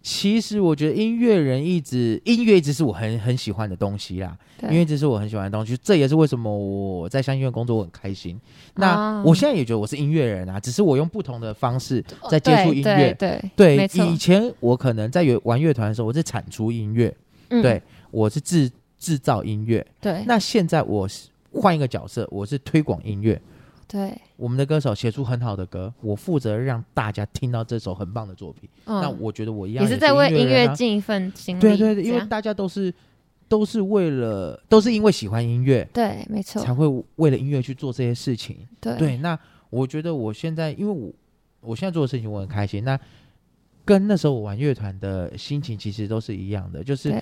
[0.04, 8.38] 其实我觉得音乐人一直音乐一直是我很很喜欢的东西啦，对音乐一直是我很喜欢的东西，这也是为什么我在相信院工作我很开心。
[8.76, 13.14] 那哦我现在也觉得我是音乐人啊，只是我用不同的方式在接触音乐。
[13.56, 17.16] 对以前我可能在有玩乐团的时候，我是产出音乐，
[17.50, 19.86] 嗯对我是制制造音乐。
[20.02, 23.42] 对那现在我是换一个角色，我是推广音乐。
[23.88, 28.70] 对，我们的歌手写出很好的歌，我负责让大家听到这首很棒的作品。
[28.86, 32.94] 那嗯，我觉得我一样也是在为音乐尽一份心力，对对对，因为大家都是
[33.48, 38.58] 都是为了都是因为喜欢音乐，对，没错，才会为了音乐去做这些事情。
[38.80, 38.98] 对。
[38.98, 39.38] 对，那
[39.70, 41.12] 我觉得我现在因为我
[41.62, 43.00] 我现在做的事情我很开心，那
[43.86, 47.22] 跟那时候我玩乐团的心情其实都是一样的，就是，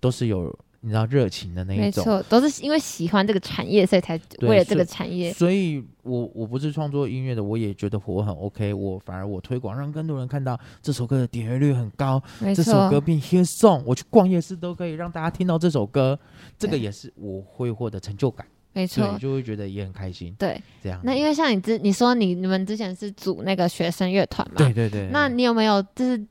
[0.00, 1.84] 都是有你知道热情的那一种。
[1.86, 5.32] 没错，都是因为喜欢这个产业，所以才为了这个产业。
[5.32, 12.22] 所以我我不是创作音乐的，我也觉得我很 OK，我反而我推广，让更多人看到这首歌的点阅率很高，
[12.54, 16.18] 这首歌，变 hit song，我去逛夜市都可以让大家听到这首歌，
[16.58, 20.34] 这个也是我会获得成就感，没错对，，就会觉得也很开心。
[20.38, 20.60] 对。
[20.82, 24.56] 这样，那因为像你之你说你你们之前是组那个学生乐团嘛？
[24.58, 26.22] 对对对，那你有没有就是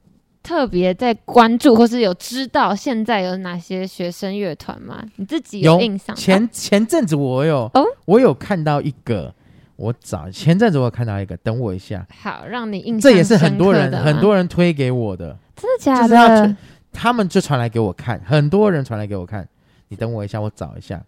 [0.44, 5.02] 特别在关注，或是有知道现在有哪些学生乐团吗？
[5.16, 6.14] 你自己有印象？
[6.16, 9.34] 前前阵子我有哦我有看到一个，
[9.78, 16.56] 我找前阵子我有看到一个，等我一下，好让你印象这也是很多人很多人推给我的，真的假就是要的？
[16.92, 19.48] 他们就传来给我看，很多人传来给我看。
[19.90, 21.04] 你等我一下，我找一下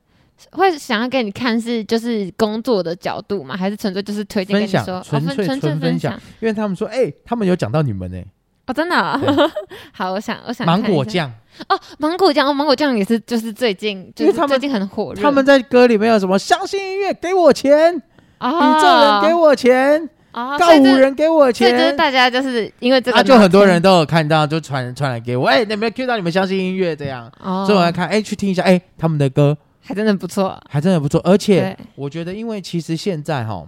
[0.52, 3.58] 会想要给你看是就是工作的角度吗？
[3.58, 8.21] 还是纯粹就是推荐给分享你说，哦，纯粹分纯粹纯分享分享因为他们说，哎、他们有讲到你们呢、
[8.67, 9.19] 哦，真的哦、
[9.93, 11.32] 好，我想我想芒果酱，
[11.69, 18.01] 哦，芒果酱哦，芒果酱也是就是最近就因为他们最近很火热，他们在歌里面有什么相信音乐给我钱，
[18.39, 18.49] 哦。
[18.49, 21.93] 宇宙人给我钱，哦，告五人给我所以就是。
[21.93, 33.63] 大家就是因为这个啊，就很多人都有看到，就传传来给我，哎、你们 Q 到你们相信音乐这样，哦，所以我来看，哎、去听一下，哎、他们的歌还真的不错，还真的不错，而且我觉得，因为其实现在哈，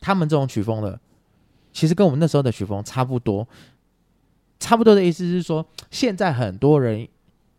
[0.00, 0.98] 他们这种曲风的，
[1.72, 3.46] 其实跟我们那时候的曲风差不多。
[4.60, 7.08] 差不多的意思是说，现在很多人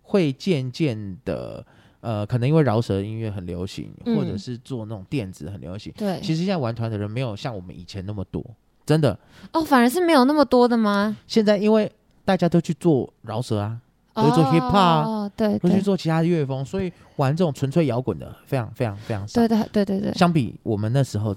[0.03, 1.65] 会渐渐的，
[1.99, 5.91] 呃，可能因为饶舌音乐很流行，嗯或者是做那种电子很流行。
[5.97, 8.45] 对，其实现在玩团的人没有像我们以前那么多，
[8.85, 9.17] 真的。
[9.51, 11.17] 哦，反而是没有那么多的吗？
[11.27, 11.91] 现在因为
[12.23, 13.81] 大家都去做饶舌啊，
[14.13, 19.47] 都去做 hip hop 啊哦，对都去做其他的乐风，所以玩这种纯粹摇滚的非常非常非常少对。
[19.47, 21.35] 对对对对相比我们那时候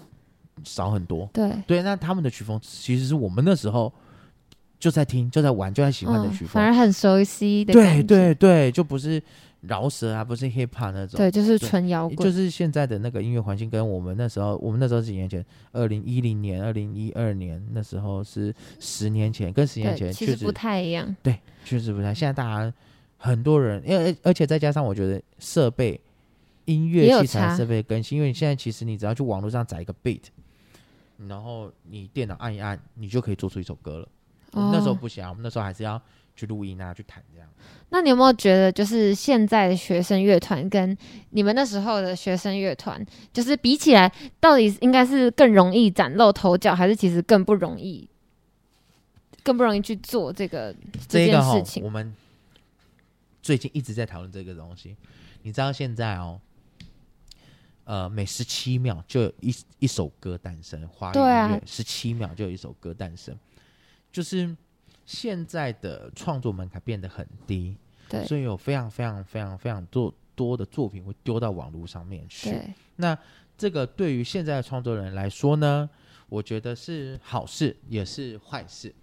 [0.62, 1.29] 少很多。
[1.33, 3.92] 对，对，那他们的曲风其实是我们那时候
[4.78, 6.48] 就在听、就在玩、就在喜欢的嗯曲风。
[6.48, 9.22] 反而很熟悉的对对对，就不是
[9.62, 11.16] 饶舌啊，不是 hip hop 那种。
[11.16, 22.12] 对，就是纯摇滚，就是现在的那个音乐环境，跟我们那时候，我们那时候几年前，二零一零年、二零一二年那时候是十年前，跟十年，前确实不太一样，对，确实不太。
[22.12, 22.74] 现在大家
[23.16, 25.98] 很多人，因为而且再加上我觉得设备、
[26.66, 30.24] 音乐器材设备更新，因为你现在其实你只要去网络上载一个 beat，
[31.26, 34.08] 然后你电脑按一按，你就可以做出一首歌了。
[34.54, 36.00] 我哦们那时候不行啊，我们那时候还是要
[36.36, 37.48] 去录音啊，去弹这样。
[37.90, 40.96] 那你有没有觉得，就是现在的学生乐团跟
[41.30, 48.08] 你们那时候的学生乐团，就是比起来，到底应该是更容易崭露头角，还是其实更不容易，
[49.44, 50.74] 更不容易去做这个
[51.06, 51.90] 这件事，情我？
[51.90, 52.12] 们
[53.42, 54.96] 最近一直在讨论这个东西。
[55.42, 56.40] 你知道现在哦，
[57.84, 63.36] 呃，每十七秒就有一一首歌诞生，华语音乐十七秒就有一首歌诞生，
[64.14, 64.57] 就是
[65.05, 67.77] 现在的创作门槛变得很低，
[68.09, 72.57] 对所以有非常非常非常非常多多的作品会丢到网络上面去。
[72.94, 73.18] 那
[73.59, 75.90] 这个对于现在的创作人来说呢，
[76.29, 78.94] 我觉得是好事，也是坏事。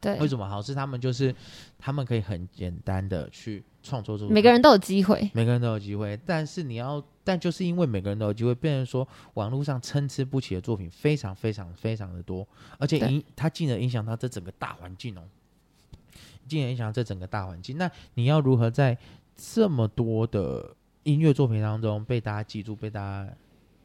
[0.00, 0.74] 对为，什么好事？
[0.74, 1.32] 他们就是
[1.78, 5.30] 他们可以很简单的去创作出每个人都有机会。
[5.32, 12.46] 每个人都有机会，但是你要，但就是因为每个人都有机会，变成说网络上参差不齐的作品非常非常非常的多，
[12.78, 15.22] 而且影它进而影响到这整个大环境哦，
[16.48, 17.78] 进而影响这整个大环境。
[17.78, 18.98] 那你要如何在
[19.36, 23.32] 这么多的音乐作品当中被大家记住，被大家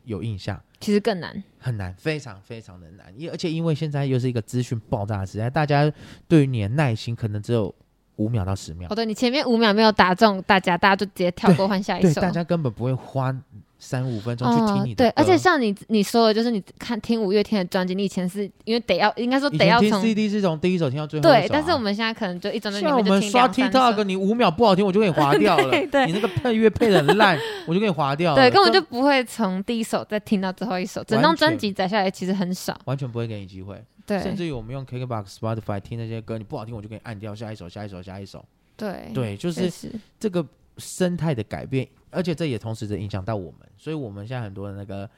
[0.05, 0.59] 有印象？
[0.79, 5.91] 其实更难，很难，非常非常的难，因而且因为现在又是一个资讯爆炸的时代，大家
[6.27, 7.73] 对于你的耐心可能只有
[8.21, 12.21] 五秒到十秒哦，，对你前面五秒没有打中大家，大家就直接跳过换下一对，首。
[12.21, 13.35] 大家根本不会花
[13.79, 25.71] 三五分钟去听你的对，歌而且像你你说的，就是你看听五月天的专辑，你以前是因为得要，应该说得要从 CD 是从第一首听到最后啊、对，但是我们现在可能就一整专辑里像我们刷 TikTok，首你五秒不好听，我就给你划 掉了。
[25.71, 28.37] 对对你那个配乐配的很烂，我就给你划掉了。
[28.37, 32.79] 对，根本就根不会从第一首再听到最后一首，整完张专全辑载下来其实很少。
[32.85, 33.83] 完全不会给你机会。
[34.11, 38.43] 对，甚至于我们用 KKBox、Spotify 听那些歌，你不好听，我就给你按掉下一首、下一首、下一首。
[38.75, 39.71] 对对，就是
[40.19, 40.45] 这个
[40.77, 45.09] 生态的改变，而且这也同时的影响到我们，所以我们现在很多的那个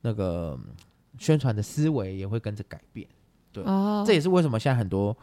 [0.00, 0.74] 那个嗯
[1.18, 3.06] 宣传的思维也会跟着改变。
[3.52, 5.16] 对哦，这也是为什么现在很多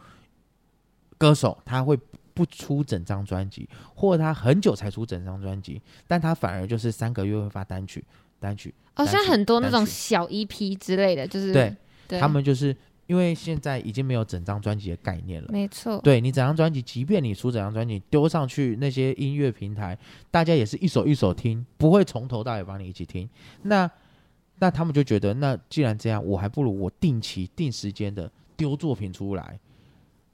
[1.18, 1.98] 歌手他会
[2.32, 8.02] 不出整张专辑，或者他很久才出整张专辑，但他反而就是三个月会发单曲，
[8.38, 8.72] 单曲。
[8.96, 11.76] 哦，现在很多那种小 EP 之类的，就是对
[12.08, 12.74] 对他们就是
[13.10, 15.48] 因为现在已经没有整张专辑的概念了。
[15.50, 19.98] 没错，对你整张专辑，即便你出整张专辑丢上去那些音乐平台，
[20.30, 23.28] 大家也是一首一首听，不会从头到尾帮你一起听。
[23.62, 23.90] 那
[24.60, 29.58] 那他们就觉得，那既然这样，我还不如我定期定时间的丢作品出来，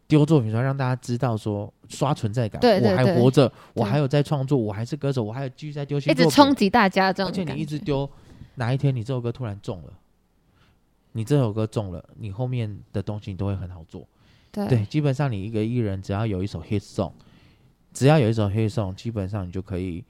[0.06, 8.06] 丢作品出来，让大家知道说刷存在感，我还对对对活着，我对还有在创作，我还是歌手，我还有继续在丢新一直冲击大家这种而且，你一直丢，
[8.56, 9.92] 哪一天你这首歌突然中了，
[11.16, 14.06] 你这首歌中了，你后面的东西你都会很好做。
[14.52, 17.12] 对对，基本上你一个艺人只要有一首 hit song，
[17.94, 20.04] 只要有一首 hit song，基本上你就可以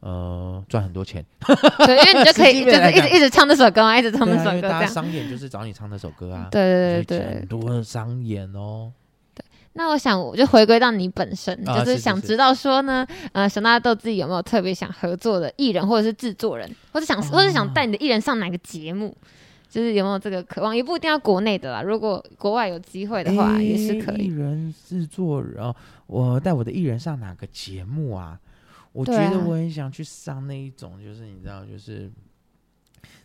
[0.00, 1.24] 呃赚很多钱。
[1.86, 4.86] 对，因为你就可以就是一直一直唱这首歌啊，一直唱这首歌大家。
[4.86, 6.48] 商演就是找你唱那首歌啊。
[6.50, 8.92] 对对对对很，多的商演哦。
[9.72, 19.16] 那我想，我就回归到你本身，啊就是想知道说呢，呃，熊大豆自己有没有特别想合作的艺人，或者是制作人，或者想，或者想带你的艺人上哪个节目，
[19.70, 20.76] 就是有没有这个渴望？
[20.76, 24.26] 也不一定要国内的啦，如果国外有机会的话，也是可以艺。
[24.26, 25.74] 人制作人哦，
[26.08, 28.38] 我带我的艺人上哪个节目啊？
[28.92, 32.10] 我觉得我很想去上那一种，就是你知道，就是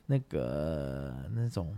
[0.06, 1.76] 那个那种，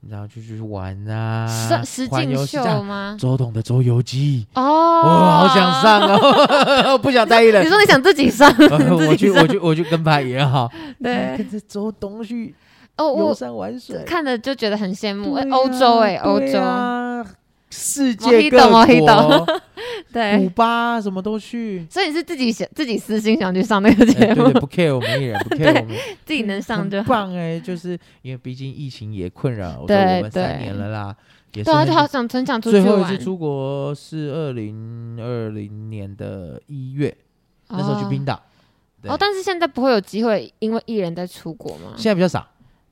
[0.00, 3.16] 你知道，就去玩啊，实实境环游秀吗？
[3.16, 7.68] 周董的《周游记》哦，我好想上哦， 不想带艺人你。
[7.68, 10.68] 说你想自己上， 我去，我去，我去跟拍也好，
[11.00, 12.52] 对跟着周董去
[12.98, 14.02] 哦，游我山玩水。
[14.04, 15.34] 看着就觉得很羡慕。
[15.34, 17.24] 哎对欧洲哎，啊欧洲，啊，
[17.70, 18.84] 世界各国，
[20.12, 21.86] 古，巴什么都去。
[21.90, 27.12] 所以你是自己想自己私心想去上那个节目哎对对，，不 care 我们艺人，不 care 我们，自己能上就很好。
[27.14, 27.58] 棒哎！
[27.60, 31.16] 就是因为毕竟疫情也困扰对着我们三年了啦，
[31.54, 33.18] 也是对啊，就好想很想出去最后一次。
[33.18, 37.16] 出国是二零二零年的一月，
[37.68, 38.42] 那时候去冰岛。
[39.04, 41.92] 哦，但是现在不会有机会，因为艺人在出国吗？
[41.96, 42.44] 现在比较少，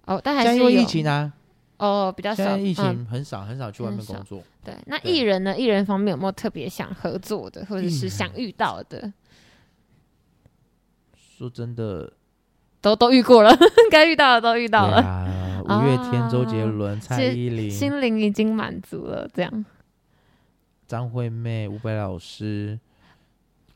[0.07, 1.33] 哦，但还是有现在因为疫情啊，
[1.79, 2.37] 哦，比较少。
[2.37, 4.43] 现在疫嗯情很少很少去外面工作。
[4.65, 5.57] 对，那艺人呢？
[5.57, 9.13] 艺人方面有没有特别想合作的，或者是想遇到的？
[11.37, 12.13] 说真的，
[12.81, 13.55] 都都遇过了，
[13.91, 19.29] 该遇到的都遇到了，啊，五月天、周杰伦、蔡依林、心灵已经满足了。
[19.35, 19.65] 这样
[20.87, 22.79] 张惠妹、伍佰老师，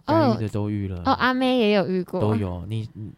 [0.07, 1.03] 哦该遇的都遇了。
[1.05, 3.13] 哦，阿妹也有遇过，都，有，你你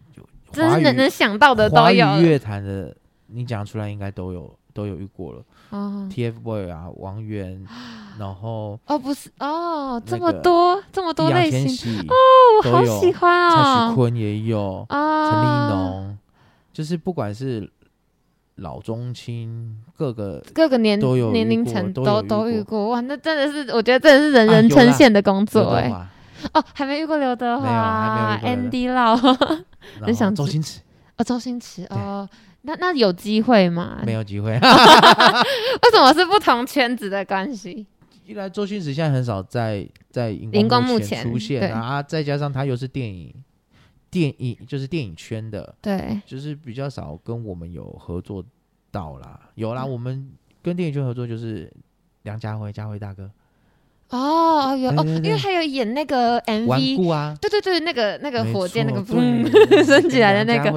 [0.51, 2.21] 真华语是能能想到的都有了。
[2.21, 2.95] 乐坛的，
[3.33, 5.43] 你讲出来应该都有都有遇过了。
[5.71, 6.09] 哦。
[6.11, 7.65] TFBOY 啊，王源，
[8.19, 13.93] 然后哦，不是哦，这那个么多这么多类型，千玺，我好喜欢蔡徐哦。
[13.95, 16.19] 坤也有，啊，陈立农，
[16.73, 17.71] 就是不管是
[18.57, 22.87] 老中青各个各个年都有遇年龄层都都遇过。
[22.87, 25.91] 过，哇，那真的是我觉得真的是人人称羡的工作哎、
[26.53, 29.17] 哦，还没遇过刘德华、Andy Lau，
[30.03, 30.81] 很想周星驰。
[31.17, 32.29] 哦，周星驰哦，
[32.63, 34.03] 那那有机会吗？
[34.05, 34.53] 没有机会。
[34.59, 37.87] 为什么是不同圈子的关系？
[38.25, 43.35] 一来周星驰现在很少在在荧荧光幕幕前出现对啊，啊再加上他又是电影
[44.11, 48.45] 电影就是电影圈的，对，就是比较少跟我们有合作
[48.93, 49.41] 到啦。
[49.57, 50.31] 有啦，嗯我们
[50.63, 51.71] 跟电影圈合作就是
[52.23, 53.29] 梁家辉，家辉大哥
[54.13, 59.47] 哦，有哦，因为还有演那个 MV，啊，对对对，那个那个火箭那个错嘣
[59.85, 60.71] 升起来的那个，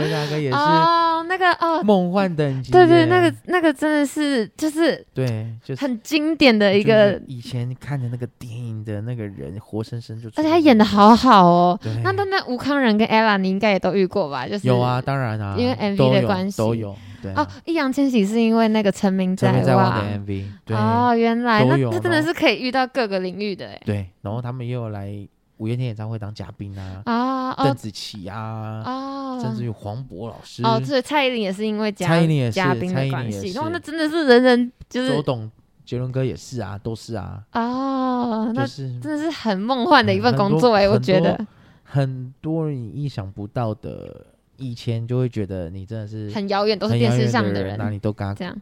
[0.55, 11.77] 哦，那个哦，梦幻等级，对对，那个那个真的是就是对，就是很经典的一个，以前看的那个电影的那个人，活生生就出而且，他演的好好哦。
[12.03, 14.47] 那那那吴康仁跟 ella 你应该也都遇过吧？
[14.47, 16.95] 就是有啊，当然啊，因为 MV 的关系都有，
[17.25, 17.33] 对。
[17.33, 23.81] 啊哦，易烊千玺是因为那个成名在望望的 MV，对哦，原来那都有那真的是可以遇到各个领域的哎。
[23.85, 25.11] 对，然后他们也有来
[25.57, 27.63] 五月天演唱会当嘉宾啊，啊哦。
[27.63, 35.49] 邓紫棋啊，哦，甚至于黄渤老师，哦，对，蔡依林也是因为嘉蔡依林也是嘉宾蔡依林的关系，也是哇，那真的是人人就是周董、
[35.85, 41.39] 杰伦哥也是啊，都是啊，哦，那就是真的是很梦幻的一份工作哎，我觉得。
[41.87, 44.25] 很多你意想不到的，
[44.57, 48.55] 以前就会觉得你真的是很遥远，都是电视上的人那你都跟他这样，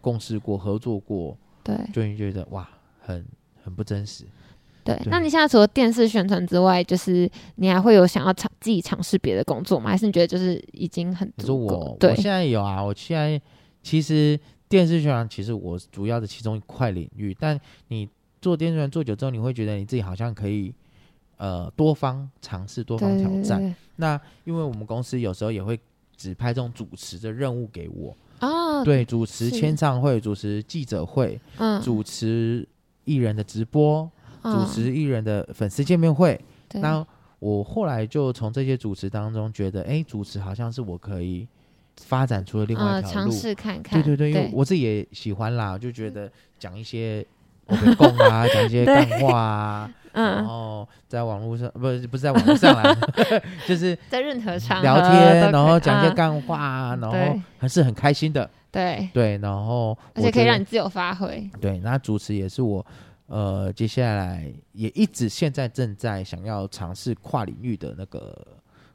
[0.00, 2.68] 共事过、合作过，对就会觉得哇，
[3.00, 3.24] 很
[3.62, 4.24] 很不真实。
[4.84, 4.96] 对。
[4.96, 9.90] 对那你现在除了电视宣传之外，就是你还会有想要尝自己尝试别的工作吗？
[9.90, 11.96] 还是你觉得就是已经很你说足够？
[12.00, 13.40] 对我我现在有啊，我现在
[13.82, 14.38] 其实
[14.68, 18.08] 电视宣传其实我主要的其中一块领域，但你
[18.40, 20.72] 做电视宣传做久之后，你会觉得你自己好像可以
[21.40, 23.58] 呃多方尝试、多方挑战。
[23.58, 25.78] 对对那因为我们公司有时候也会
[26.16, 32.66] 指派这种主持的任务给我，哦，对，主持签唱会、主持记者会、嗯，主持
[33.04, 34.04] 艺人的直播、
[34.42, 36.38] 主嗯持艺人的粉丝见面会。
[36.74, 37.04] 那
[37.38, 41.48] 我后来就从这些主持当中觉得，哎，主持好像是我可以
[42.02, 43.30] 发展出了另外呃一条路。
[43.30, 47.26] 尝试看看，对对对，因为我自己也喜欢啦，就觉得讲一些
[47.66, 52.96] 我们共啊， 讲一些干话啊，然嗯，后在网络上不是不是在网络上啦，
[53.66, 61.48] 就是在任何场合聊天，然后讲一些嗯干话啊，然后还是很开心的，对，对，然后而且可以让你自由发挥。
[61.60, 62.84] 对，那主持也是我，
[63.26, 68.46] 呃，接下来也一直现在正在想要尝试跨领域的那个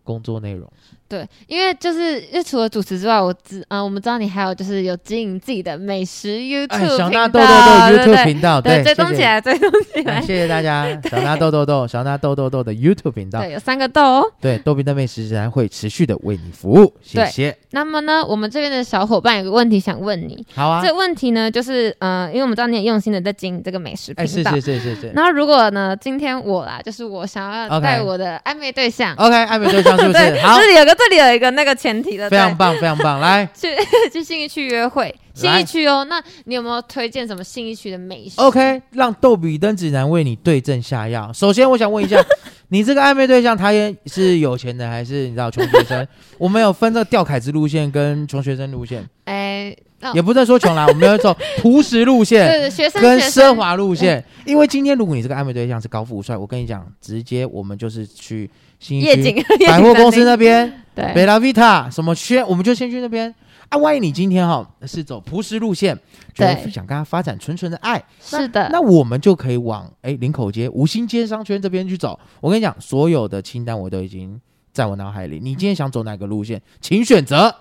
[0.06, 0.72] 工作内容。
[1.08, 10.16] 对，因为就是因为除了主持之外，我知啊、我们知道你还有就是有经营自己的美食 YouTube 哎，小频道，纳豆豆豆对 YouTube 对频道，对，追谢谢踪起来， 追踪起来。
[10.16, 14.32] 哎谢谢大家，小纳豆豆豆， 小纳豆豆豆的 YouTube 频道，对，有三个豆哦。
[14.42, 17.56] 对，豆皮的美食仍然会持续的为你服务，谢谢。
[17.70, 24.52] 那么呢，我们这边的小伙伴有个问题想问你，好啊这，个问题呢，就是呃，因为我们知道你也用心的在经营这个美食哎，是频道。
[24.54, 25.12] 是是是是。
[25.14, 30.40] 那如果呢，今天我啦，就是我想要带我的暧昧对象 OK，暧昧对象是不对是？
[30.40, 33.20] 好这，里有个这里有一个那个前提的，非常棒，非常棒。
[33.20, 33.68] 来 去
[34.12, 36.06] 去信义区约会，信义区哦。
[36.10, 41.32] 那你有没有推荐什么信义区的美食，OK，让逗比登指南为你对症下药。
[41.34, 42.24] 首先，我想问一下，
[42.70, 46.08] 你这个暧昧对象，他也是有钱的，还是你知道穷学生？
[46.38, 52.48] 我们有分这个吊凯子路线跟穷学生路线，哎，那也不是说穷啦，我们要走朴实路线。
[52.48, 58.50] 对，学生跟奢华路线，因为今天如果你这个暧昧对象是高富帅，我跟你讲，直接我们就是去
[58.80, 59.02] 新
[59.68, 63.34] 百货公司那边，对贝拉维塔什么先，我们就先去那边。
[63.70, 65.98] 啊，万一你今天哈是走朴实路线，
[66.36, 72.20] 觉得对想跟他发展纯纯的爱，是的，那我们就可以往哎林口街、五星街商圈这边去走。
[72.42, 74.40] 我跟你讲，所有的清单我都已经
[74.72, 75.40] 在我脑海里。
[75.42, 77.52] 你今天想走哪个路线，请选择。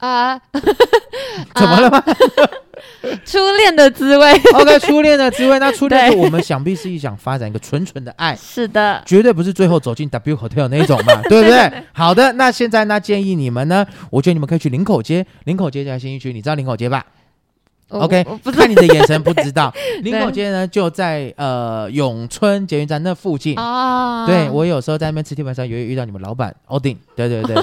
[0.00, 0.40] 啊，
[1.54, 2.02] 怎么了吗、
[3.24, 8.34] 初恋的滋味 o k 初恋的滋味，那初恋我们想必是想发展一个纯纯的爱。
[8.34, 11.84] 是的，绝对不是最后走进 W Hotel 那一种嘛， 对不对？
[11.92, 17.04] 好的，那现在那建议你们呢，我觉得你们可以去林口街，林口街在新一区，你知道林口街吧
[17.90, 23.58] ？OK，不看你的眼神不知道，林口街呢就在呃永春捷运站那附近。
[23.58, 27.56] 哦，对我有时候在那边吃铁板烧，也会遇到你们老板 Odin，，对对对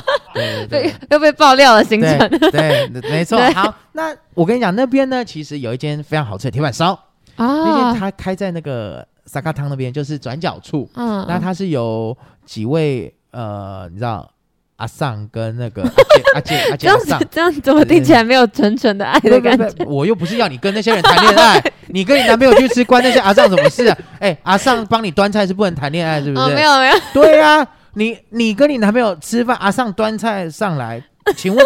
[0.70, 0.94] 对。
[1.10, 2.18] 又 被爆料了行程，
[2.52, 3.40] 对对， 没错。
[3.52, 6.92] 好，那我跟你讲，那边呢，其实有一间非常好吃的铁板烧
[7.36, 10.90] 啊，那啊间，它开在那个沙卡汤那边，就是转角处。
[10.96, 12.16] 嗯，那它是有
[12.46, 14.30] 几位呃，你知道
[14.78, 15.82] 阿尚跟那个
[16.36, 17.28] 阿健阿健阿尚子。
[17.32, 19.86] 这样怎么听起来没有纯纯的爱的感觉？
[19.86, 23.98] 我又不是要你跟那些人谈恋爱，你跟你男朋友去吃，关那些阿尚什么事啊？
[24.20, 26.56] 哎，阿尚帮你端菜是不能谈恋爱，是不哦，是？
[26.56, 27.68] 没有没有，对呀、
[27.98, 31.04] 你你跟你男朋友吃饭，阿尚端菜上来，
[31.36, 31.66] 请问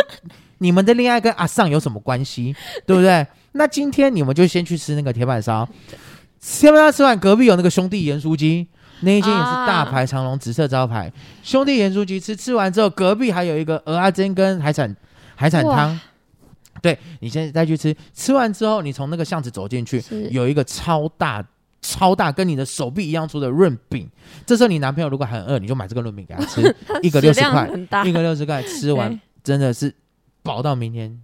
[0.60, 2.56] 你们的恋爱跟阿尚有什么关系？
[2.88, 3.28] 对不对？
[3.52, 5.68] 那今天你们就先去吃那个铁板烧，
[6.40, 8.66] 铁板烧吃完，隔壁有那个兄弟盐酥鸡，
[9.02, 11.12] 那一间也是大排长龙，紫色招牌。
[11.44, 14.96] 兄弟盐酥鸡吃吃完之后，隔壁还有一个鹅阿珍跟海产
[15.36, 16.00] 海产汤。
[16.82, 20.02] 对你现在再去吃，吃完之后，你从那个巷子走进去，
[20.32, 21.46] 有一个超大、
[21.82, 24.10] 超大跟你的手臂一样粗的润饼。
[24.46, 26.62] 这时候你男朋友如果很饿，你就买这个润饼给他吃，
[27.02, 27.70] 一个六十块，
[28.06, 29.94] 一个六十块，吃完真的是
[30.44, 31.20] 饱到明天。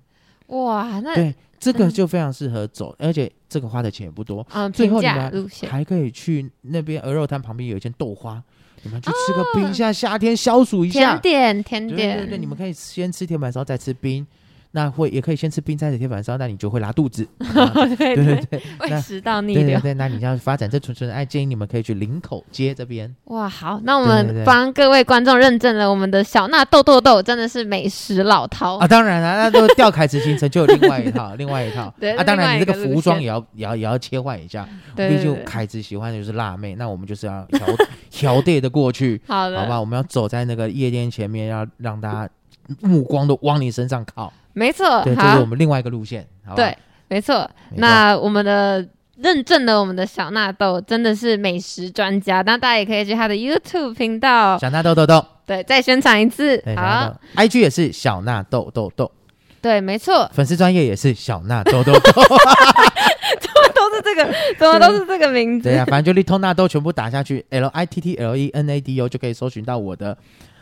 [0.47, 8.41] 哇，那对，这个嗯就非常适合走，而且这个花的钱也不多，嗯，最后你们还可以去那边鹅肉摊旁边有一间豆花，
[8.83, 11.17] 你们去吃个哦冰，现在夏天消暑一甜下。
[11.17, 14.25] 点甜对点，对对，你们可以先吃铁板烧，再吃冰。
[14.71, 17.27] 那会也可以先吃冰再吃铁板烧，那你就会拉肚子。
[17.39, 19.63] 啊对对对对对胃食道逆流。
[19.63, 23.13] 对对对，那你要发展这纯纯的爱，建议你们可以去林口街这边。
[23.25, 31.93] 哇，好，那我们帮各位观众认证了，我们的小娜豆豆豆真的是美食老饕啊，当然了，那都吊凯子行程就有另外一套，另外一套。
[31.99, 37.67] 对啊，当然你这个服装也要也要也要切换一下，对毕竟凯子喜欢的就是辣妹，那我们就是要调
[38.09, 39.79] 调对的过去，好好吧？
[39.79, 42.29] 我们要走在那个夜店前面，要让大家
[42.81, 44.31] 目光都往你身上靠。
[44.53, 46.27] 没错，对，这是我，们另外一个路线？
[46.55, 46.75] 对，
[47.07, 47.49] 没错。
[47.75, 48.85] 那我们的
[49.17, 56.63] 认证了我们的小纳豆真的是美食专家，那大家也可以去他的 YouTube 频道，小纳豆豆豆，对，再宣传一次。
[56.75, 59.11] 好，豆，IG 也是小纳豆豆豆，
[59.61, 61.99] 对，没错，粉丝专业也是小纳豆豆豆。
[63.41, 65.75] 怎么都是这个，怎么都是这个名字对？
[65.75, 70.17] 呀、反正就利通纳豆全部打下去，L I T T L E N A D O 就可以搜寻到我的，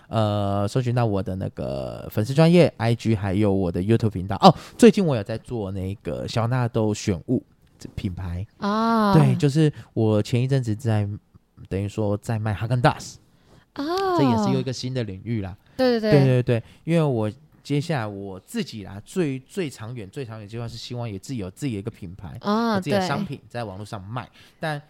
[0.07, 4.35] 呃，搜寻到我的那个粉丝专业 IG，还有我的 YouTube 频道。
[4.41, 7.43] 哦，最近我有在做那个小纳豆选物
[7.77, 11.07] 这品牌，哦，对，就是我前一阵子在
[11.67, 13.19] 等于说在卖哈根达斯，
[13.75, 15.57] 哦，这也是有一个新的领域啦。
[15.77, 17.31] 对对对对对，因为我
[17.63, 22.37] 接下来我自己啦，最最长远、最长远计划是希望也自己有自己的一个品牌。
[22.41, 24.29] 哦，自己的，商品在网络上卖，
[24.59, 24.81] 但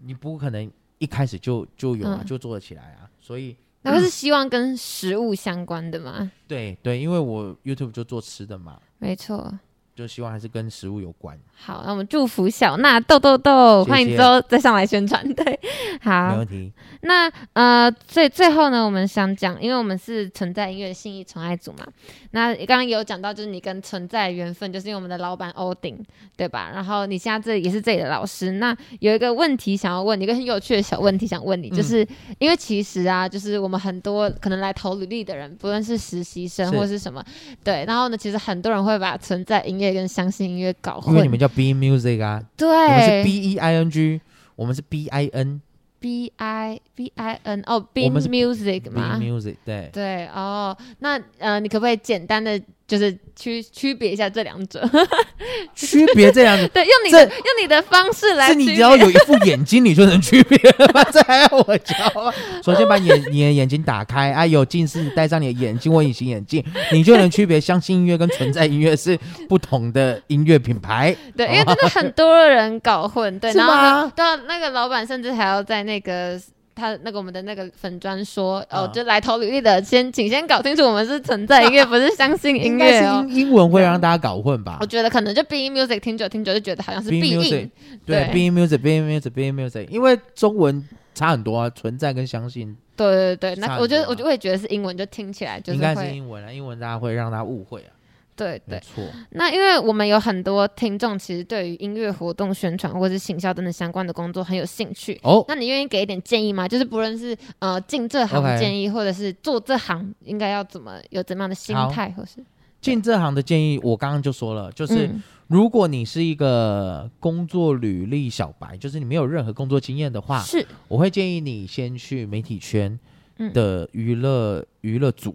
[0.00, 3.10] 你不可能一开始就就有啊，嗯就做得起来啊。
[3.20, 6.30] 所以那不是希望跟食物相关的吗？
[6.46, 9.58] 对对，因为我 YouTube 就做吃的嘛，没错。
[9.98, 15.26] 就希望还是跟食物有关，好，那我们祝福小娜豆豆豆，谢谢欢迎之后再上来宣传。
[15.34, 15.58] 对，
[16.00, 16.72] 好没问，题。
[17.00, 21.84] 那呃，最最后呢，我们想讲，因为我们是存在音乐信义宠爱组嘛，
[22.30, 26.00] 那刚刚有讲到，就是你跟存在缘分，就是因为我们的老板欧顶，
[26.36, 26.70] 对吧？
[26.72, 32.06] 然后你现在这里也是这里的老师，那有一个问题想要问你，一个很有趣的小问题想问你，嗯就是、
[32.38, 37.20] 因为其实啊，就是我们很多可能来投履历的人，不论是实习生是或是什么，
[37.64, 44.20] 对，然后呢，其实很多人会把存在音乐跟相信音乐搞混，因为你们叫 B Music 啊，对，我们是 B E I N G，
[44.56, 45.60] 我们是 B I N
[46.00, 47.80] B I B I N 哦
[48.10, 54.82] 们是 Music 对，对哦，那呃，你可不可以简单的就是区区别一下这两者？
[55.76, 56.66] 区别这两者。
[56.72, 58.54] 对，用你的用你的方式来是。
[58.54, 61.04] 你只要有一副眼睛，你就能区别了吗？
[61.12, 62.32] 这还要我教吗？
[62.64, 69.18] 首先把眼你的眼睛打开啊，有近视，戴上你的眼镜或隐形眼镜，你就能区别相信音乐跟存在音乐是
[69.50, 71.14] 不同的音乐品牌。
[71.36, 76.40] 对，因为真的很多人搞混，对，然后呢吗对啊，那个老板甚至还要在那个。
[76.78, 83.26] 他那个我们的那个粉砖说，哦，嗯就来投履历的，先请先搞清楚，我们是存在音乐，不是相信音乐哦。
[83.28, 84.78] 英英文会让大家搞混吧。
[84.80, 87.70] 我觉得可能就 B E Music 听久听久就觉得好像是 B B music，E，
[88.06, 92.76] 对对，be music，be music，be music，因为中文差很多啊，存在跟相信。
[92.96, 97.90] 对对对，那我觉得我就会觉得是英文，就听起来就是应该是英文啊，英文大家会让他误会啊，
[98.38, 98.80] 对对。
[98.80, 99.04] 错。
[99.30, 105.20] 那因为我们有很多听众，其实对于音乐活动宣传或者是行销等等相关的工作很有兴趣。
[105.22, 106.66] 哦，那你愿意给一点建议吗？
[106.68, 112.36] 就是不论是呃进这行 OK 建议或者是做这行应该要怎么有怎么样的心态，或是
[112.80, 122.98] 进这行的建议，我刚刚就说了，就是嗯如果你是一个工作履历小白，就是你没有任何工作经验的话，是我会建议你先去媒体圈
[123.38, 125.34] 嗯的娱乐娱乐组，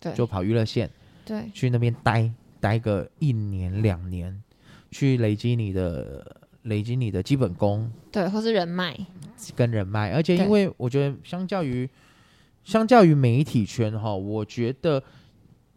[0.00, 0.88] 对就跑娱乐线，
[1.26, 2.30] 对去那边待
[2.60, 4.42] 待个一年两年，
[4.90, 8.96] 去累积你的累积你的基本功对，或是人脉，
[9.56, 11.88] 跟人脉，而且因为我觉得相较于
[12.62, 15.02] 相较于媒体圈哈，我觉得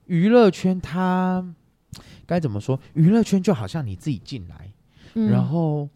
[0.07, 1.55] 娱乐圈它
[2.25, 2.79] 该怎么说？
[2.93, 4.71] 娱乐圈就好像你自己进来，
[5.13, 5.87] 嗯然后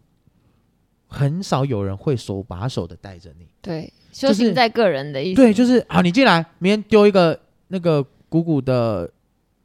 [1.06, 3.46] 很少有人会手把手的带着你。
[3.60, 9.10] 对修就是行在个人的意思，对，就是好，你进来，明天丢一个那个鼓鼓的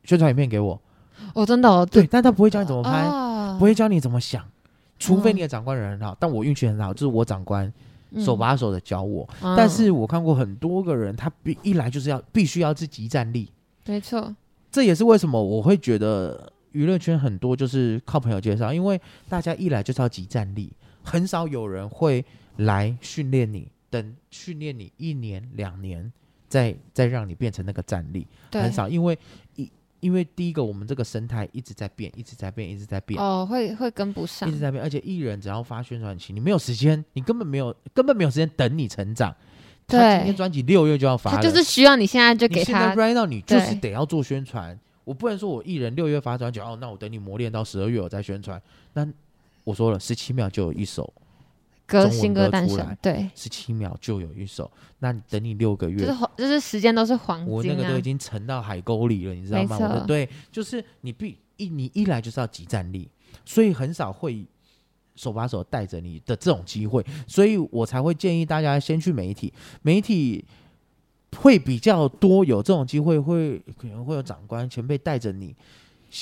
[0.03, 0.82] 宣传影片给我，
[1.34, 4.43] 哦，真的哦，对，但他不会教你怎么拍，哦不会教你怎么想，
[4.97, 6.15] 除非嗯你的长官人很好。
[6.19, 7.71] 但我运气很好，就是我长官
[8.11, 8.23] 嗯。
[8.23, 9.27] 手把手的教我。
[9.41, 13.51] 嗯但是我看过很多个人，他必一来就是要必须要自己站力，
[13.86, 14.34] 没错，
[14.71, 20.71] 这也是为什么我会觉得娱乐圈很多就是靠朋友介绍，因为大家一来就是要集战力，
[21.03, 22.23] 很少有人会
[22.57, 26.11] 来训练你，等训练你一年两年，
[26.47, 29.17] 再再让你变成那个战力，很少，因为
[29.55, 29.69] 一
[30.04, 33.18] 因为第一个我们这个生态一直在变，一直在变，一直在变。
[33.18, 39.34] 哦，会会跟不上一直，在变，而且艺人只要发宣传期，你没有时间，你根本没有根本没有时间等你成长。
[39.88, 48.62] 他对今天专辑六月就要发就是需要你现在就给他现在，right now 你就是对得要做宣传，我不能说我艺人六月发专辑，哦，那我等你磨练到十二月我再宣传。
[48.93, 49.08] 那
[49.64, 51.14] 我说了，十七秒就有一首，
[51.93, 54.69] 歌新歌诞生对，十七秒就有一首，
[54.99, 59.77] 那你等你六个月，就是就是时间都是黄金啊我那个都已，经沉到海沟里了，你知道吗？
[59.79, 63.07] 我的对，就是你必一你一来就是要集战力，
[63.45, 64.43] 所以很少会
[65.15, 70.43] 手把手带着你的这种机会，所以我才会建议大家先去媒体，媒体
[71.37, 75.55] 会比较多有这种机会，会可能会有长官前辈带着你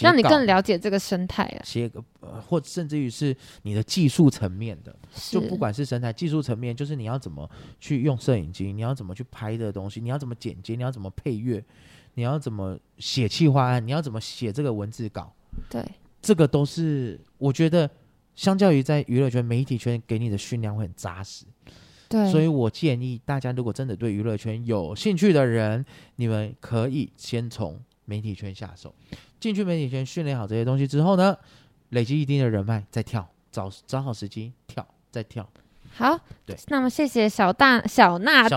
[0.02, 4.96] 让你更了解这个生态啊，写个呃，或甚至于是你的技术层面的，
[5.30, 11.64] 就不管是生态技术层面，就是你要怎么去用摄影机，你要怎么去拍的东西，你要怎么剪接，你要怎么配乐，
[12.14, 15.34] 你要怎么写企划案，你要怎么写这个文字稿，
[15.70, 15.84] 对。
[16.22, 17.90] 这个都是我觉得
[18.36, 21.46] 相较于在娱乐圈、媒体圈给你的训练会很扎实。
[22.08, 25.84] 对，所以我建议大家，如果真的对娱乐圈有兴趣的人，
[26.18, 28.94] 你们可以先从媒体圈下手，
[29.42, 31.36] 进去媒体圈训练好这些东西之后呢，
[31.90, 35.50] 累积一定的人脉，再跳，找找好时机跳，再跳。
[35.94, 38.56] 好，对，那么谢谢小大小纳豆，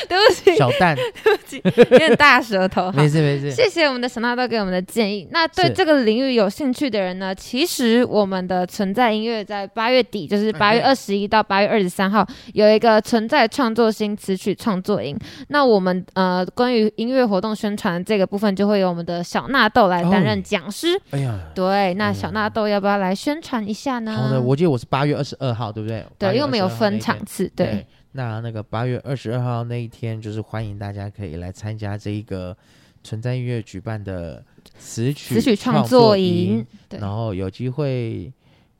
[0.08, 5.26] 对不起，小蛋， 对不起有点大舌头，好 没事没事，谢谢我们的小纳豆给我们的建议。
[5.30, 15.18] 那对是这个领域有兴趣的人呢，其实我们的存在音乐在八月底，就是八月嗯二十一到八月二十三号有一个存在创作新词曲创作营。
[15.48, 20.88] 那我们呃关于音乐活动宣传这个部分，就会有我们的小纳豆来担任哦讲师。
[21.10, 24.12] 哎呀，对，那小纳豆要不要来宣传一下呢？
[24.12, 26.04] 好的，我记得我是八月二十二号，对不对？
[26.18, 27.86] 对，因为我们有8月22号那分场次，对对，
[28.18, 32.56] 那那个八月二十二号那一天，就是欢迎大家可以来参加这一个
[33.04, 34.44] 存在音乐举办的
[34.76, 38.32] 词曲词曲创创作营营，，对然后有机会。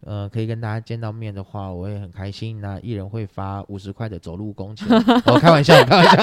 [0.06, 2.60] 呃，可以跟大家见到面的话，我也很开心。
[2.60, 4.86] 那一人会发五十块的走路工钱，
[5.26, 6.16] 我、开玩笑，开玩笑，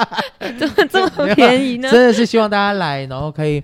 [0.58, 1.90] 怎么这么便宜呢？
[1.92, 3.62] 真的是希望大家来，然后可以，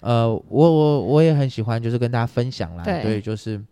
[0.00, 2.82] 呃，我我我也很喜欢，就是跟大家分享啦。
[2.82, 3.62] 对就是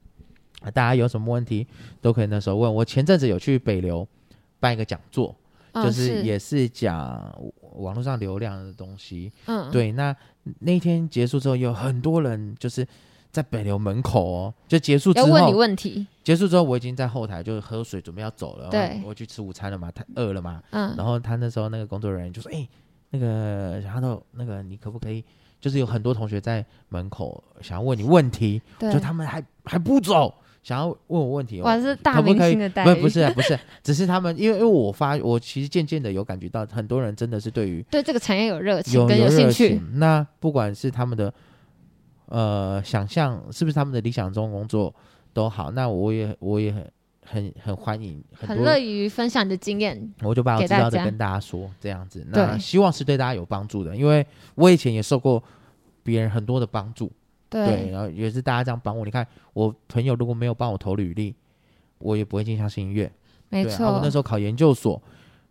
[0.61, 1.67] 呃大家有什么问题
[2.01, 2.85] 都可以那时候问我。
[2.85, 4.07] 前阵子有去北流
[4.63, 5.35] 办一个讲座，
[5.73, 6.23] 嗯就是。
[6.23, 7.21] 也是讲
[7.75, 9.33] 网络上流量的东西。
[9.47, 10.15] 嗯，对，那
[10.61, 12.87] 那天结束之后，有很多人就是
[13.33, 19.03] 在北流门口哦，就结束之要问你后，问题，结束之后我已经在后台就是喝水准备要走了，对。
[19.05, 22.69] 我去吃午餐了嘛，太饿了嘛，嗯，然后他那时候那个工作人员就说：“哎、
[23.11, 25.25] 那个小哈豆，那个你可不可以？
[25.61, 31.61] 就是有很多同学在门口想要问你问题，就，他们还还不走，想要问我问题。
[31.61, 41.33] 哇，是大明星的待遇，不是不是啊不是，只是他们因为因为我发我其实渐渐的有感觉到，很多人真的是对于对这个产业有热情有跟有兴趣，，那不管是他们的
[42.27, 44.95] 呃想象是不是他们的理想中工作
[45.33, 46.93] 都好，那我也我也很
[47.25, 50.13] 很很欢迎很乐于分享你的经验。
[50.23, 55.43] 我就把我知道的跟大家说，这样子，那希望是对大家有帮助的，因为我以前也受过
[56.03, 57.11] 别人很多的帮助，
[57.53, 59.05] 对，对，然后也是大家这样帮我。
[59.05, 61.35] 你看，我朋友如果没有帮我投履历，
[61.99, 63.13] 我也不会进相信音乐。
[63.51, 65.01] 没错我，那时候考研究所，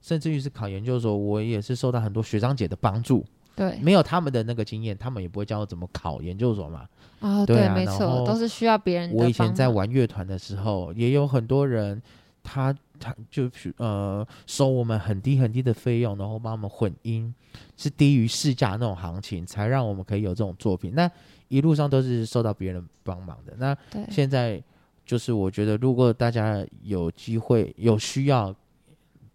[0.02, 3.24] 甚至于是考研究所，我也是受到很多学长姐的帮助。
[3.56, 6.88] 对，没有他们的那个经验，他们也不会教我怎么考研究所嘛。
[7.20, 12.02] 哦，对啊没错，都是需要别人的我以前在玩乐团的时候，也有很多人，
[12.42, 17.32] 他他就是呃收我们很低很低的费用，然后帮我们混音，
[17.78, 20.94] 是低于市价那种行情，才让我们可以有这种作品。
[20.96, 21.12] 那
[21.52, 23.54] 一路上都是受到别人帮忙的。
[23.58, 23.78] 那
[24.10, 24.64] 现在
[25.06, 28.56] 就是我觉得，如果大家有机会有需要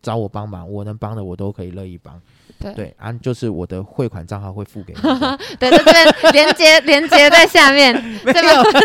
[0.00, 2.18] 找我帮忙，我能帮的我都可以乐意帮。
[2.58, 5.00] 对对啊，就是我的汇款账号会付给你。
[5.58, 7.94] 对对对，连接连接在下面，
[8.24, 8.80] 没这有个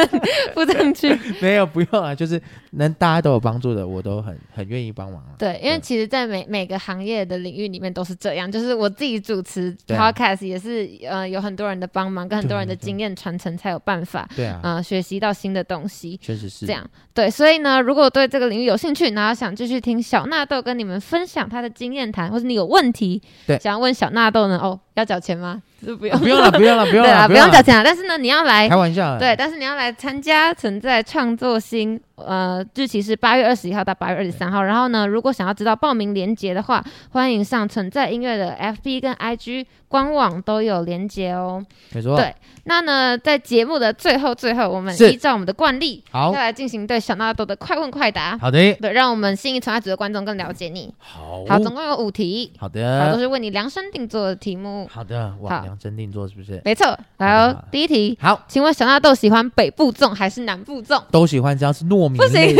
[0.53, 1.17] 附上去。
[1.41, 2.41] 没有，不用啊，就是
[2.71, 5.31] 能大家都有帮助的，我都很很愿意帮忙啊。
[5.37, 16.17] 对，因为其实，在每每个行业的领域里面都是这样，就是我自己主持 podcast 也是，呃，有很多人的帮忙，跟很多人的经验传承，才有办法，对啊，呃，学习到新的东西。
[16.21, 25.61] 确实是这样对，所以呢，如果对这个领域有兴趣，然后想继续听小纳豆跟你们分享他的经验谈，或者你有问题，对想要问小纳豆呢，哦，要缴钱吗？
[25.85, 27.81] 就不用，不用了，不用了， 不用对啊，了，不用缴钱啊。
[27.83, 34.61] 但是呢，你要来开玩笑，对，，但是你要来参加存在创作新，呃，日期是八月二十一号到八月二十三号。
[34.61, 41.65] 然后呢，如果想要知道报名链接的话，欢迎上存在音乐的 FB 跟 IG 官网都有连接哦。
[41.93, 42.35] 没错，对
[42.65, 48.37] 那呢，在节目的最后最后，我们依照我们的惯例，好要来进行对小纳豆的快问快答。
[48.37, 50.93] 好的，对，让我们信义传爱组的观众更了解你。
[50.99, 54.80] 好，好，总共有五题，好好，都，是为你量身定做的题目。
[54.89, 56.61] 好的，哇，好量身定做是不是？
[56.63, 61.01] 没错，来哦第一题，好，请问小纳豆喜欢北部粽还是南部粽？
[61.11, 62.55] 都喜欢，只要是糯米不行类。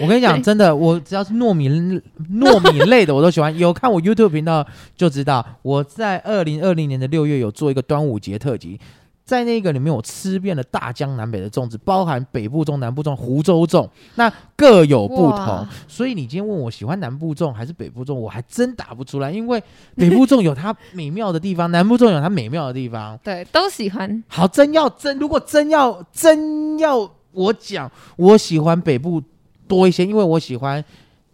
[0.00, 3.54] 我跟你讲，真的，我只要是糯米糯米类的，我都喜欢。
[3.58, 8.80] 有看我 YouTube 频道就知道，我在二零二零年的六月有做一个端午节特辑，
[9.30, 15.64] 在那个里面我吃遍了大江南北的粽子，包含北部粽、南部粽、湖州粽，那各有不同。
[15.86, 19.62] 所以你今天问我喜欢南部粽还是北部粽，我还真答不出来，因为
[19.94, 23.16] 北部粽有它美妙的地方，南部粽有它美妙的地方。
[23.22, 24.24] 对，都喜欢。
[24.26, 29.22] 好，真要真，如果真要真要我讲，我喜欢北部
[29.68, 30.84] 多一些，因为我喜欢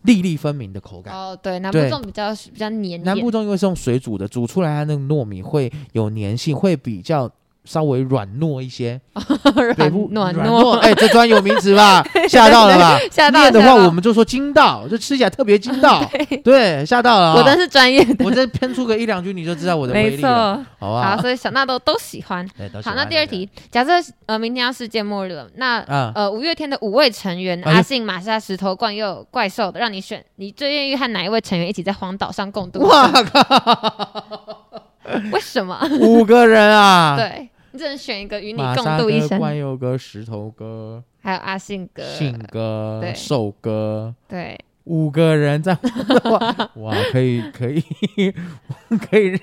[0.02, 1.14] 粒粒分明的口感。
[1.14, 7.30] 哦，对，南部粽比较比较黏南部，粽因为是用水煮的，煮出来它那个糯米会有粘性，会比较
[7.66, 8.98] 稍微软糯一些。
[9.76, 12.02] 北部软软糯，哎，这专有名词吧？
[12.28, 12.98] 吓到了吧？
[13.10, 16.02] 吓到念的话，我们就说筋道，就吃起来特别筋道。
[16.42, 17.34] 对，吓到了啊。
[17.36, 20.06] 我真是专业的，我这喷出个一两句，你就知道我的威。
[20.10, 22.48] 力了，好啊好，所以小纳豆都喜欢。
[22.84, 23.90] 好，那第二题，假设
[24.26, 32.80] 呃明天要世界末日了，那啊，呃五月天的五位成员，阿信、玛莎、石头冠又有怪兽的，让你选，你最愿意和哪一位成员一起在荒岛上共度？
[32.80, 34.24] 哇靠，
[35.32, 35.78] 为什么？
[36.00, 37.16] 五个人啊！
[37.16, 43.12] 对你只能选一个与你共度一生，冠佑哥、石头哥、还有阿信哥，信哥、对。
[43.14, 45.76] 寿哥，对，五个人在
[46.24, 47.84] 哇哇，可以可以
[49.10, 49.38] 可以，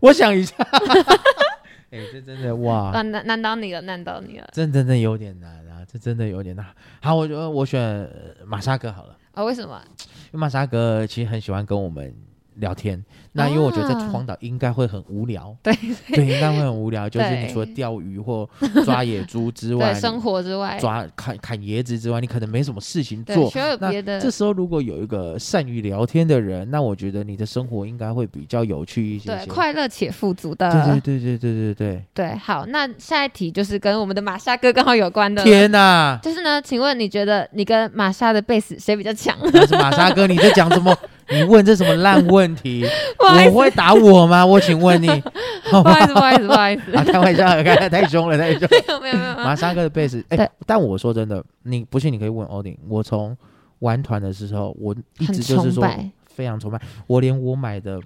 [0.00, 0.56] 我想一下，
[1.92, 4.48] 哎、这真的哇，啊难难倒你了，难倒你了。
[4.52, 6.66] 真真的有点难啊，这真的有点难。
[7.00, 9.80] 好，我觉得我选呃玛莎哥好了，哦，为什么？
[9.98, 12.12] 因为玛莎哥其实很喜欢跟我们
[12.60, 13.02] 聊天，
[13.32, 15.74] 那因为我觉得在荒岛应该会很无聊， 对
[16.08, 17.08] 对，应该会很无聊。
[17.08, 18.48] 就是你除了钓鱼或
[18.84, 23.50] 抓野猪之外，生活之外，抓砍砍椰子之外，你可能没什么事情做。
[23.80, 23.90] 那
[24.20, 30.70] 这时候如果有一个善于聊天的人，那我觉得你的生活应该会比较有趣一些，对快乐且富足的。
[30.70, 32.04] 对对对对对对对。
[32.14, 35.42] 对，好，那下一题就是跟我们的马莎哥刚好有关的。
[35.42, 36.18] 天哪！
[36.22, 39.36] 就是呢，请问你觉得你跟马莎的 base 谁比较强？
[39.72, 40.94] 马莎哥，你在讲什么？
[41.32, 42.84] 你问这什么烂问题？
[43.18, 44.44] 我会打我吗？
[44.44, 45.06] 我请问你，
[45.70, 48.68] 不好意思，不好意思，不好意思， 啊，开玩笑，开太凶了，太凶。
[48.70, 52.76] 没有没有没有没有玛莎哥的贝斯，哎、对但我说真的，你不信你可以问欧丁。
[52.88, 53.36] 我从
[53.80, 55.86] 玩团的时候，我一很直就是说
[56.26, 58.00] 非常崇拜，我连我买的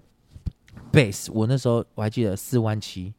[0.91, 3.13] 贝斯，我那时候我还记得四万七。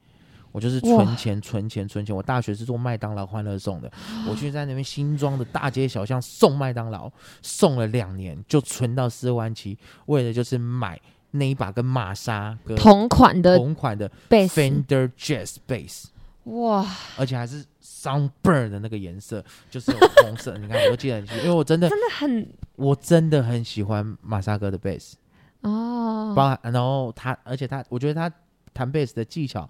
[0.55, 2.15] 我就是存钱、存钱、存钱。
[2.15, 3.91] 我大学是做麦当劳欢乐送的，
[4.25, 10.97] 我去在那边新庄的大街小巷送麦当劳，送了两年，就存到四万七，为了就是买
[11.31, 16.05] 那一把跟玛莎跟同款的同款的，Fender Jazz Bass。
[16.45, 16.85] 哇，
[17.17, 19.91] 而且还是 sunburn 的那个颜色，就是
[20.21, 20.57] 红色。
[20.57, 22.47] 你看，我都记得很清楚，因为我真的，真的很
[22.77, 25.17] 我真的很喜欢马莎哥的贝斯，
[25.63, 28.33] 哦，包含然后他，而且他，我觉得他
[28.73, 29.69] 弹贝斯的技巧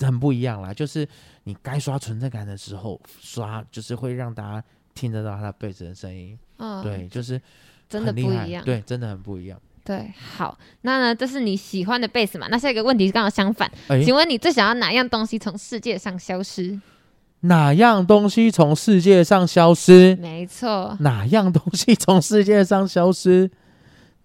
[0.00, 1.06] 很不一样啦，就是
[1.44, 6.38] 你该刷存在感的时候刷，就是会让大家听得到他贝斯的声音。
[6.58, 7.40] 嗯，对，就是
[7.88, 8.64] 真的不一样。
[8.64, 9.60] 对，真的很不一样。
[9.82, 12.46] 对，好，那呢，这是你喜欢的贝斯嘛？
[12.50, 16.78] 那下一个问题是刚好相反，哎，请问你最想要哪样东西从世界上消失？
[17.40, 20.14] 哪样东西从世界上消失？
[20.16, 23.50] 没错，哪样东西从世界上消失？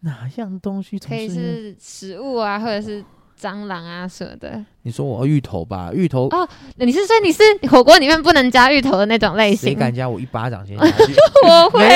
[0.02, 1.30] 哪样东西从可以？
[1.30, 3.04] 是食物啊，或者是
[3.46, 4.60] 蟑螂啊什么的。
[4.82, 9.70] 你说我芋头吧，芋头哦你是说你是火锅里面不能加芋头的那种类型？
[9.70, 11.14] 谁敢加我一巴掌先 下去？
[11.46, 11.88] 我会，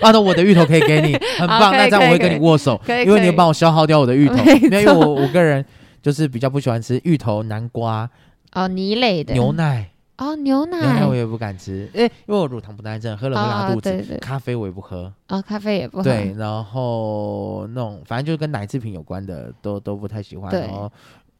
[0.00, 1.70] 那我的芋头可以给你，很棒。
[1.76, 4.34] 那这样我会跟你握手，因为你要帮我消耗掉我的芋头。
[4.62, 5.64] 因为我我个人
[6.02, 8.08] 就是比较不喜欢吃芋头、南瓜、
[8.52, 13.90] 哦泥类的牛奶，哦牛奶牛奶奶我也不敢吃，哎，因为我乳糖不耐症，喝了会拉哦肚子。
[13.90, 20.52] 对对咖啡我也不喝，哦咖啡也不喝对，然后那种反正就是跟奶制品有关的都都不太喜欢。
[20.52, 20.90] 然后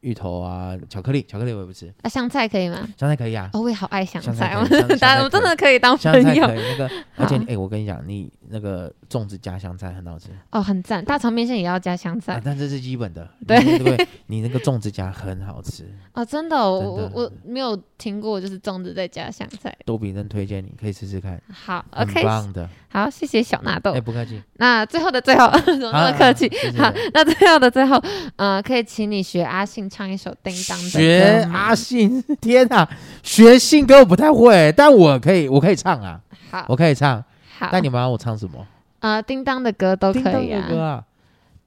[0.05, 2.87] 芋头啊，巧克力，巧克力我也不吃，啊，香菜可以吗？
[2.95, 6.45] 香菜可以啊，哦，我也好爱香香菜菜，可以香 香菜大家我真的可以当香朋友。
[6.45, 10.29] 菜可以那个，而且哎、我跟你讲，你那个粽子加香菜很好吃。
[10.51, 11.03] 哦，很赞。
[11.03, 13.57] 大肠面线也要加香啊菜，但这是基本的，对。
[13.59, 14.07] 你对不对？
[14.27, 17.11] 你那个粽子加很好吃， 哦，真的哦，我的。
[17.13, 19.75] 我我没有听过，就是粽子再加香菜。
[19.85, 22.69] 都比真推荐你可以试试看，好，OK，棒的。
[22.89, 23.91] 好，谢谢小纳豆。
[23.91, 24.01] 哎、。
[24.05, 26.47] 不客气，那最后的最后， 怎么那么客气？
[26.77, 27.99] 好，那最后的最后，
[28.37, 32.85] 呃，可以请你学阿信唱一首《叮当》的学阿信，天啊，
[33.23, 36.19] 学信歌我不太会，但我可以，我可以唱啊，
[36.51, 37.23] 好我可以唱。
[37.57, 38.67] 好，那你们要我唱什么？
[38.99, 40.67] 呃，叮当的歌都可以啊。
[40.67, 41.03] 歌啊，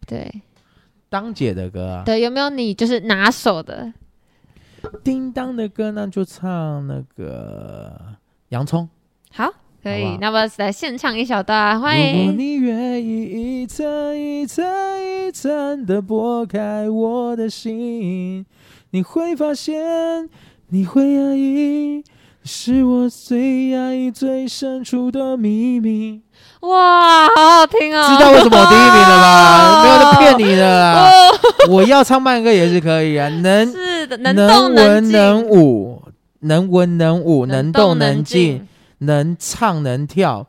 [0.07, 0.43] 对
[1.09, 3.91] 当姐的歌啊，对，有没有你就是拿手的？
[5.03, 7.99] 叮当的歌呢就唱那个
[8.51, 8.87] 洋葱。
[9.33, 9.51] 好，
[9.89, 10.19] 可以。
[10.21, 12.33] 那么来现唱一小段，欢迎如果。
[12.33, 14.65] 你愿意一层一层
[15.27, 18.45] 一层的剥开我的心，
[18.91, 20.29] 你会发现，
[20.69, 22.05] 你会压抑，
[22.45, 26.21] 是我最压抑最深处的秘密。
[26.61, 28.09] 哇，好好听哦！
[28.09, 29.83] 知道为什么我第一名了吧？
[29.85, 36.03] 没有在骗你的啦，哦，我要唱慢歌也是可以啊，能是的，能动静，文能武，
[36.41, 38.69] 能文能武，能动能静静，，
[38.99, 40.47] 能唱能跳，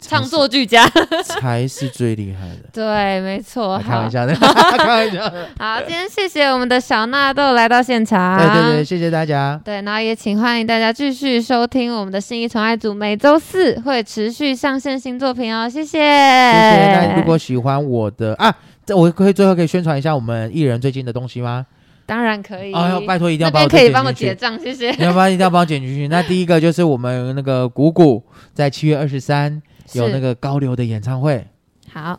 [0.00, 0.90] 唱作俱佳。
[1.24, 2.68] 才是 最厉害的。
[2.72, 3.78] 对，没错。
[3.78, 5.48] 开玩，笑的，开玩笑的。
[5.58, 8.38] 好，今天谢谢我们的小纳豆来到现场。
[8.38, 9.60] 对对对，谢谢大家。
[9.64, 15.98] 对，然后也请欢迎大家继续收听我们的新一宠爱组，每周四会持续上线新作品哦，谢谢。
[15.98, 17.06] 谢谢谢。
[17.12, 18.54] 那如果喜欢我的啊，
[18.86, 21.66] 这我可以最后可以宣传一下我们艺人最近的东西吗？
[22.10, 24.12] 当然可以，哦，要拜托一定要帮我边可以帮我。
[24.12, 24.90] 结账，谢谢。
[24.96, 26.08] 你要不然一定要帮我剪进去。
[26.08, 28.20] 那第一个就是我们那个谷谷
[28.52, 31.46] 在七月二十三有那个高流的演唱会，
[31.92, 32.18] 好，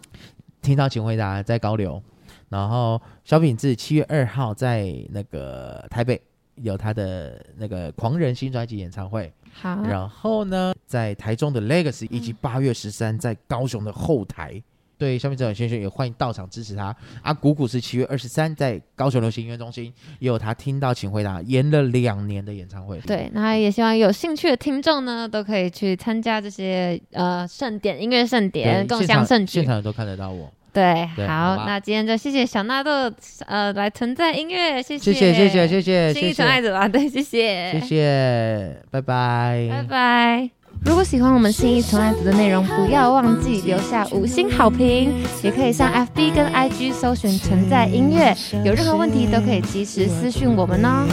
[0.62, 2.02] 听到请回答在高流。
[2.48, 6.22] 然后小品志七月二号在那个台北
[6.56, 9.30] 有他的那个狂人新专辑演唱会。
[9.52, 14.64] 好，然后呢，在台中的 Legacy 以嗯及八月十三在高雄的后台，
[15.02, 16.96] 对消费者先生也欢迎到场支持他。
[17.24, 23.00] 啊，谷谷是七月二十三在高雄流行音乐中心也有他听到请回答延了两年的演唱会。
[23.00, 29.54] 对，那也希望有兴趣的听众呢，都可以去参加这些呃盛典、音乐盛，典、共现场襄盛举。
[29.54, 30.54] 现场都看得到我。
[30.72, 33.12] 对，好，对好吧那今天就谢谢小纳豆
[33.48, 40.61] 呃来存在音乐，谢谢谢谢谢谢谢新一谢谢纯爱组啊，对，谢谢，谢谢，拜拜拜拜。
[40.84, 45.14] 如果喜欢我们新一重爱子的内容，不要忘记留下五星好评，
[45.44, 51.06] 也可以上 FB 跟 IG 搜寻存在音乐，有任何问题都可以及时私讯我们哦。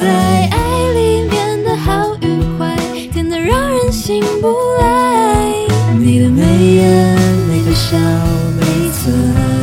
[0.00, 2.76] 在爱里面好与坏，
[3.12, 4.48] 甜得让人醒不
[4.80, 5.46] 来。
[5.96, 6.42] 你的眉
[6.76, 7.16] 眼，
[7.48, 7.96] 你的笑，
[8.58, 9.59] 每。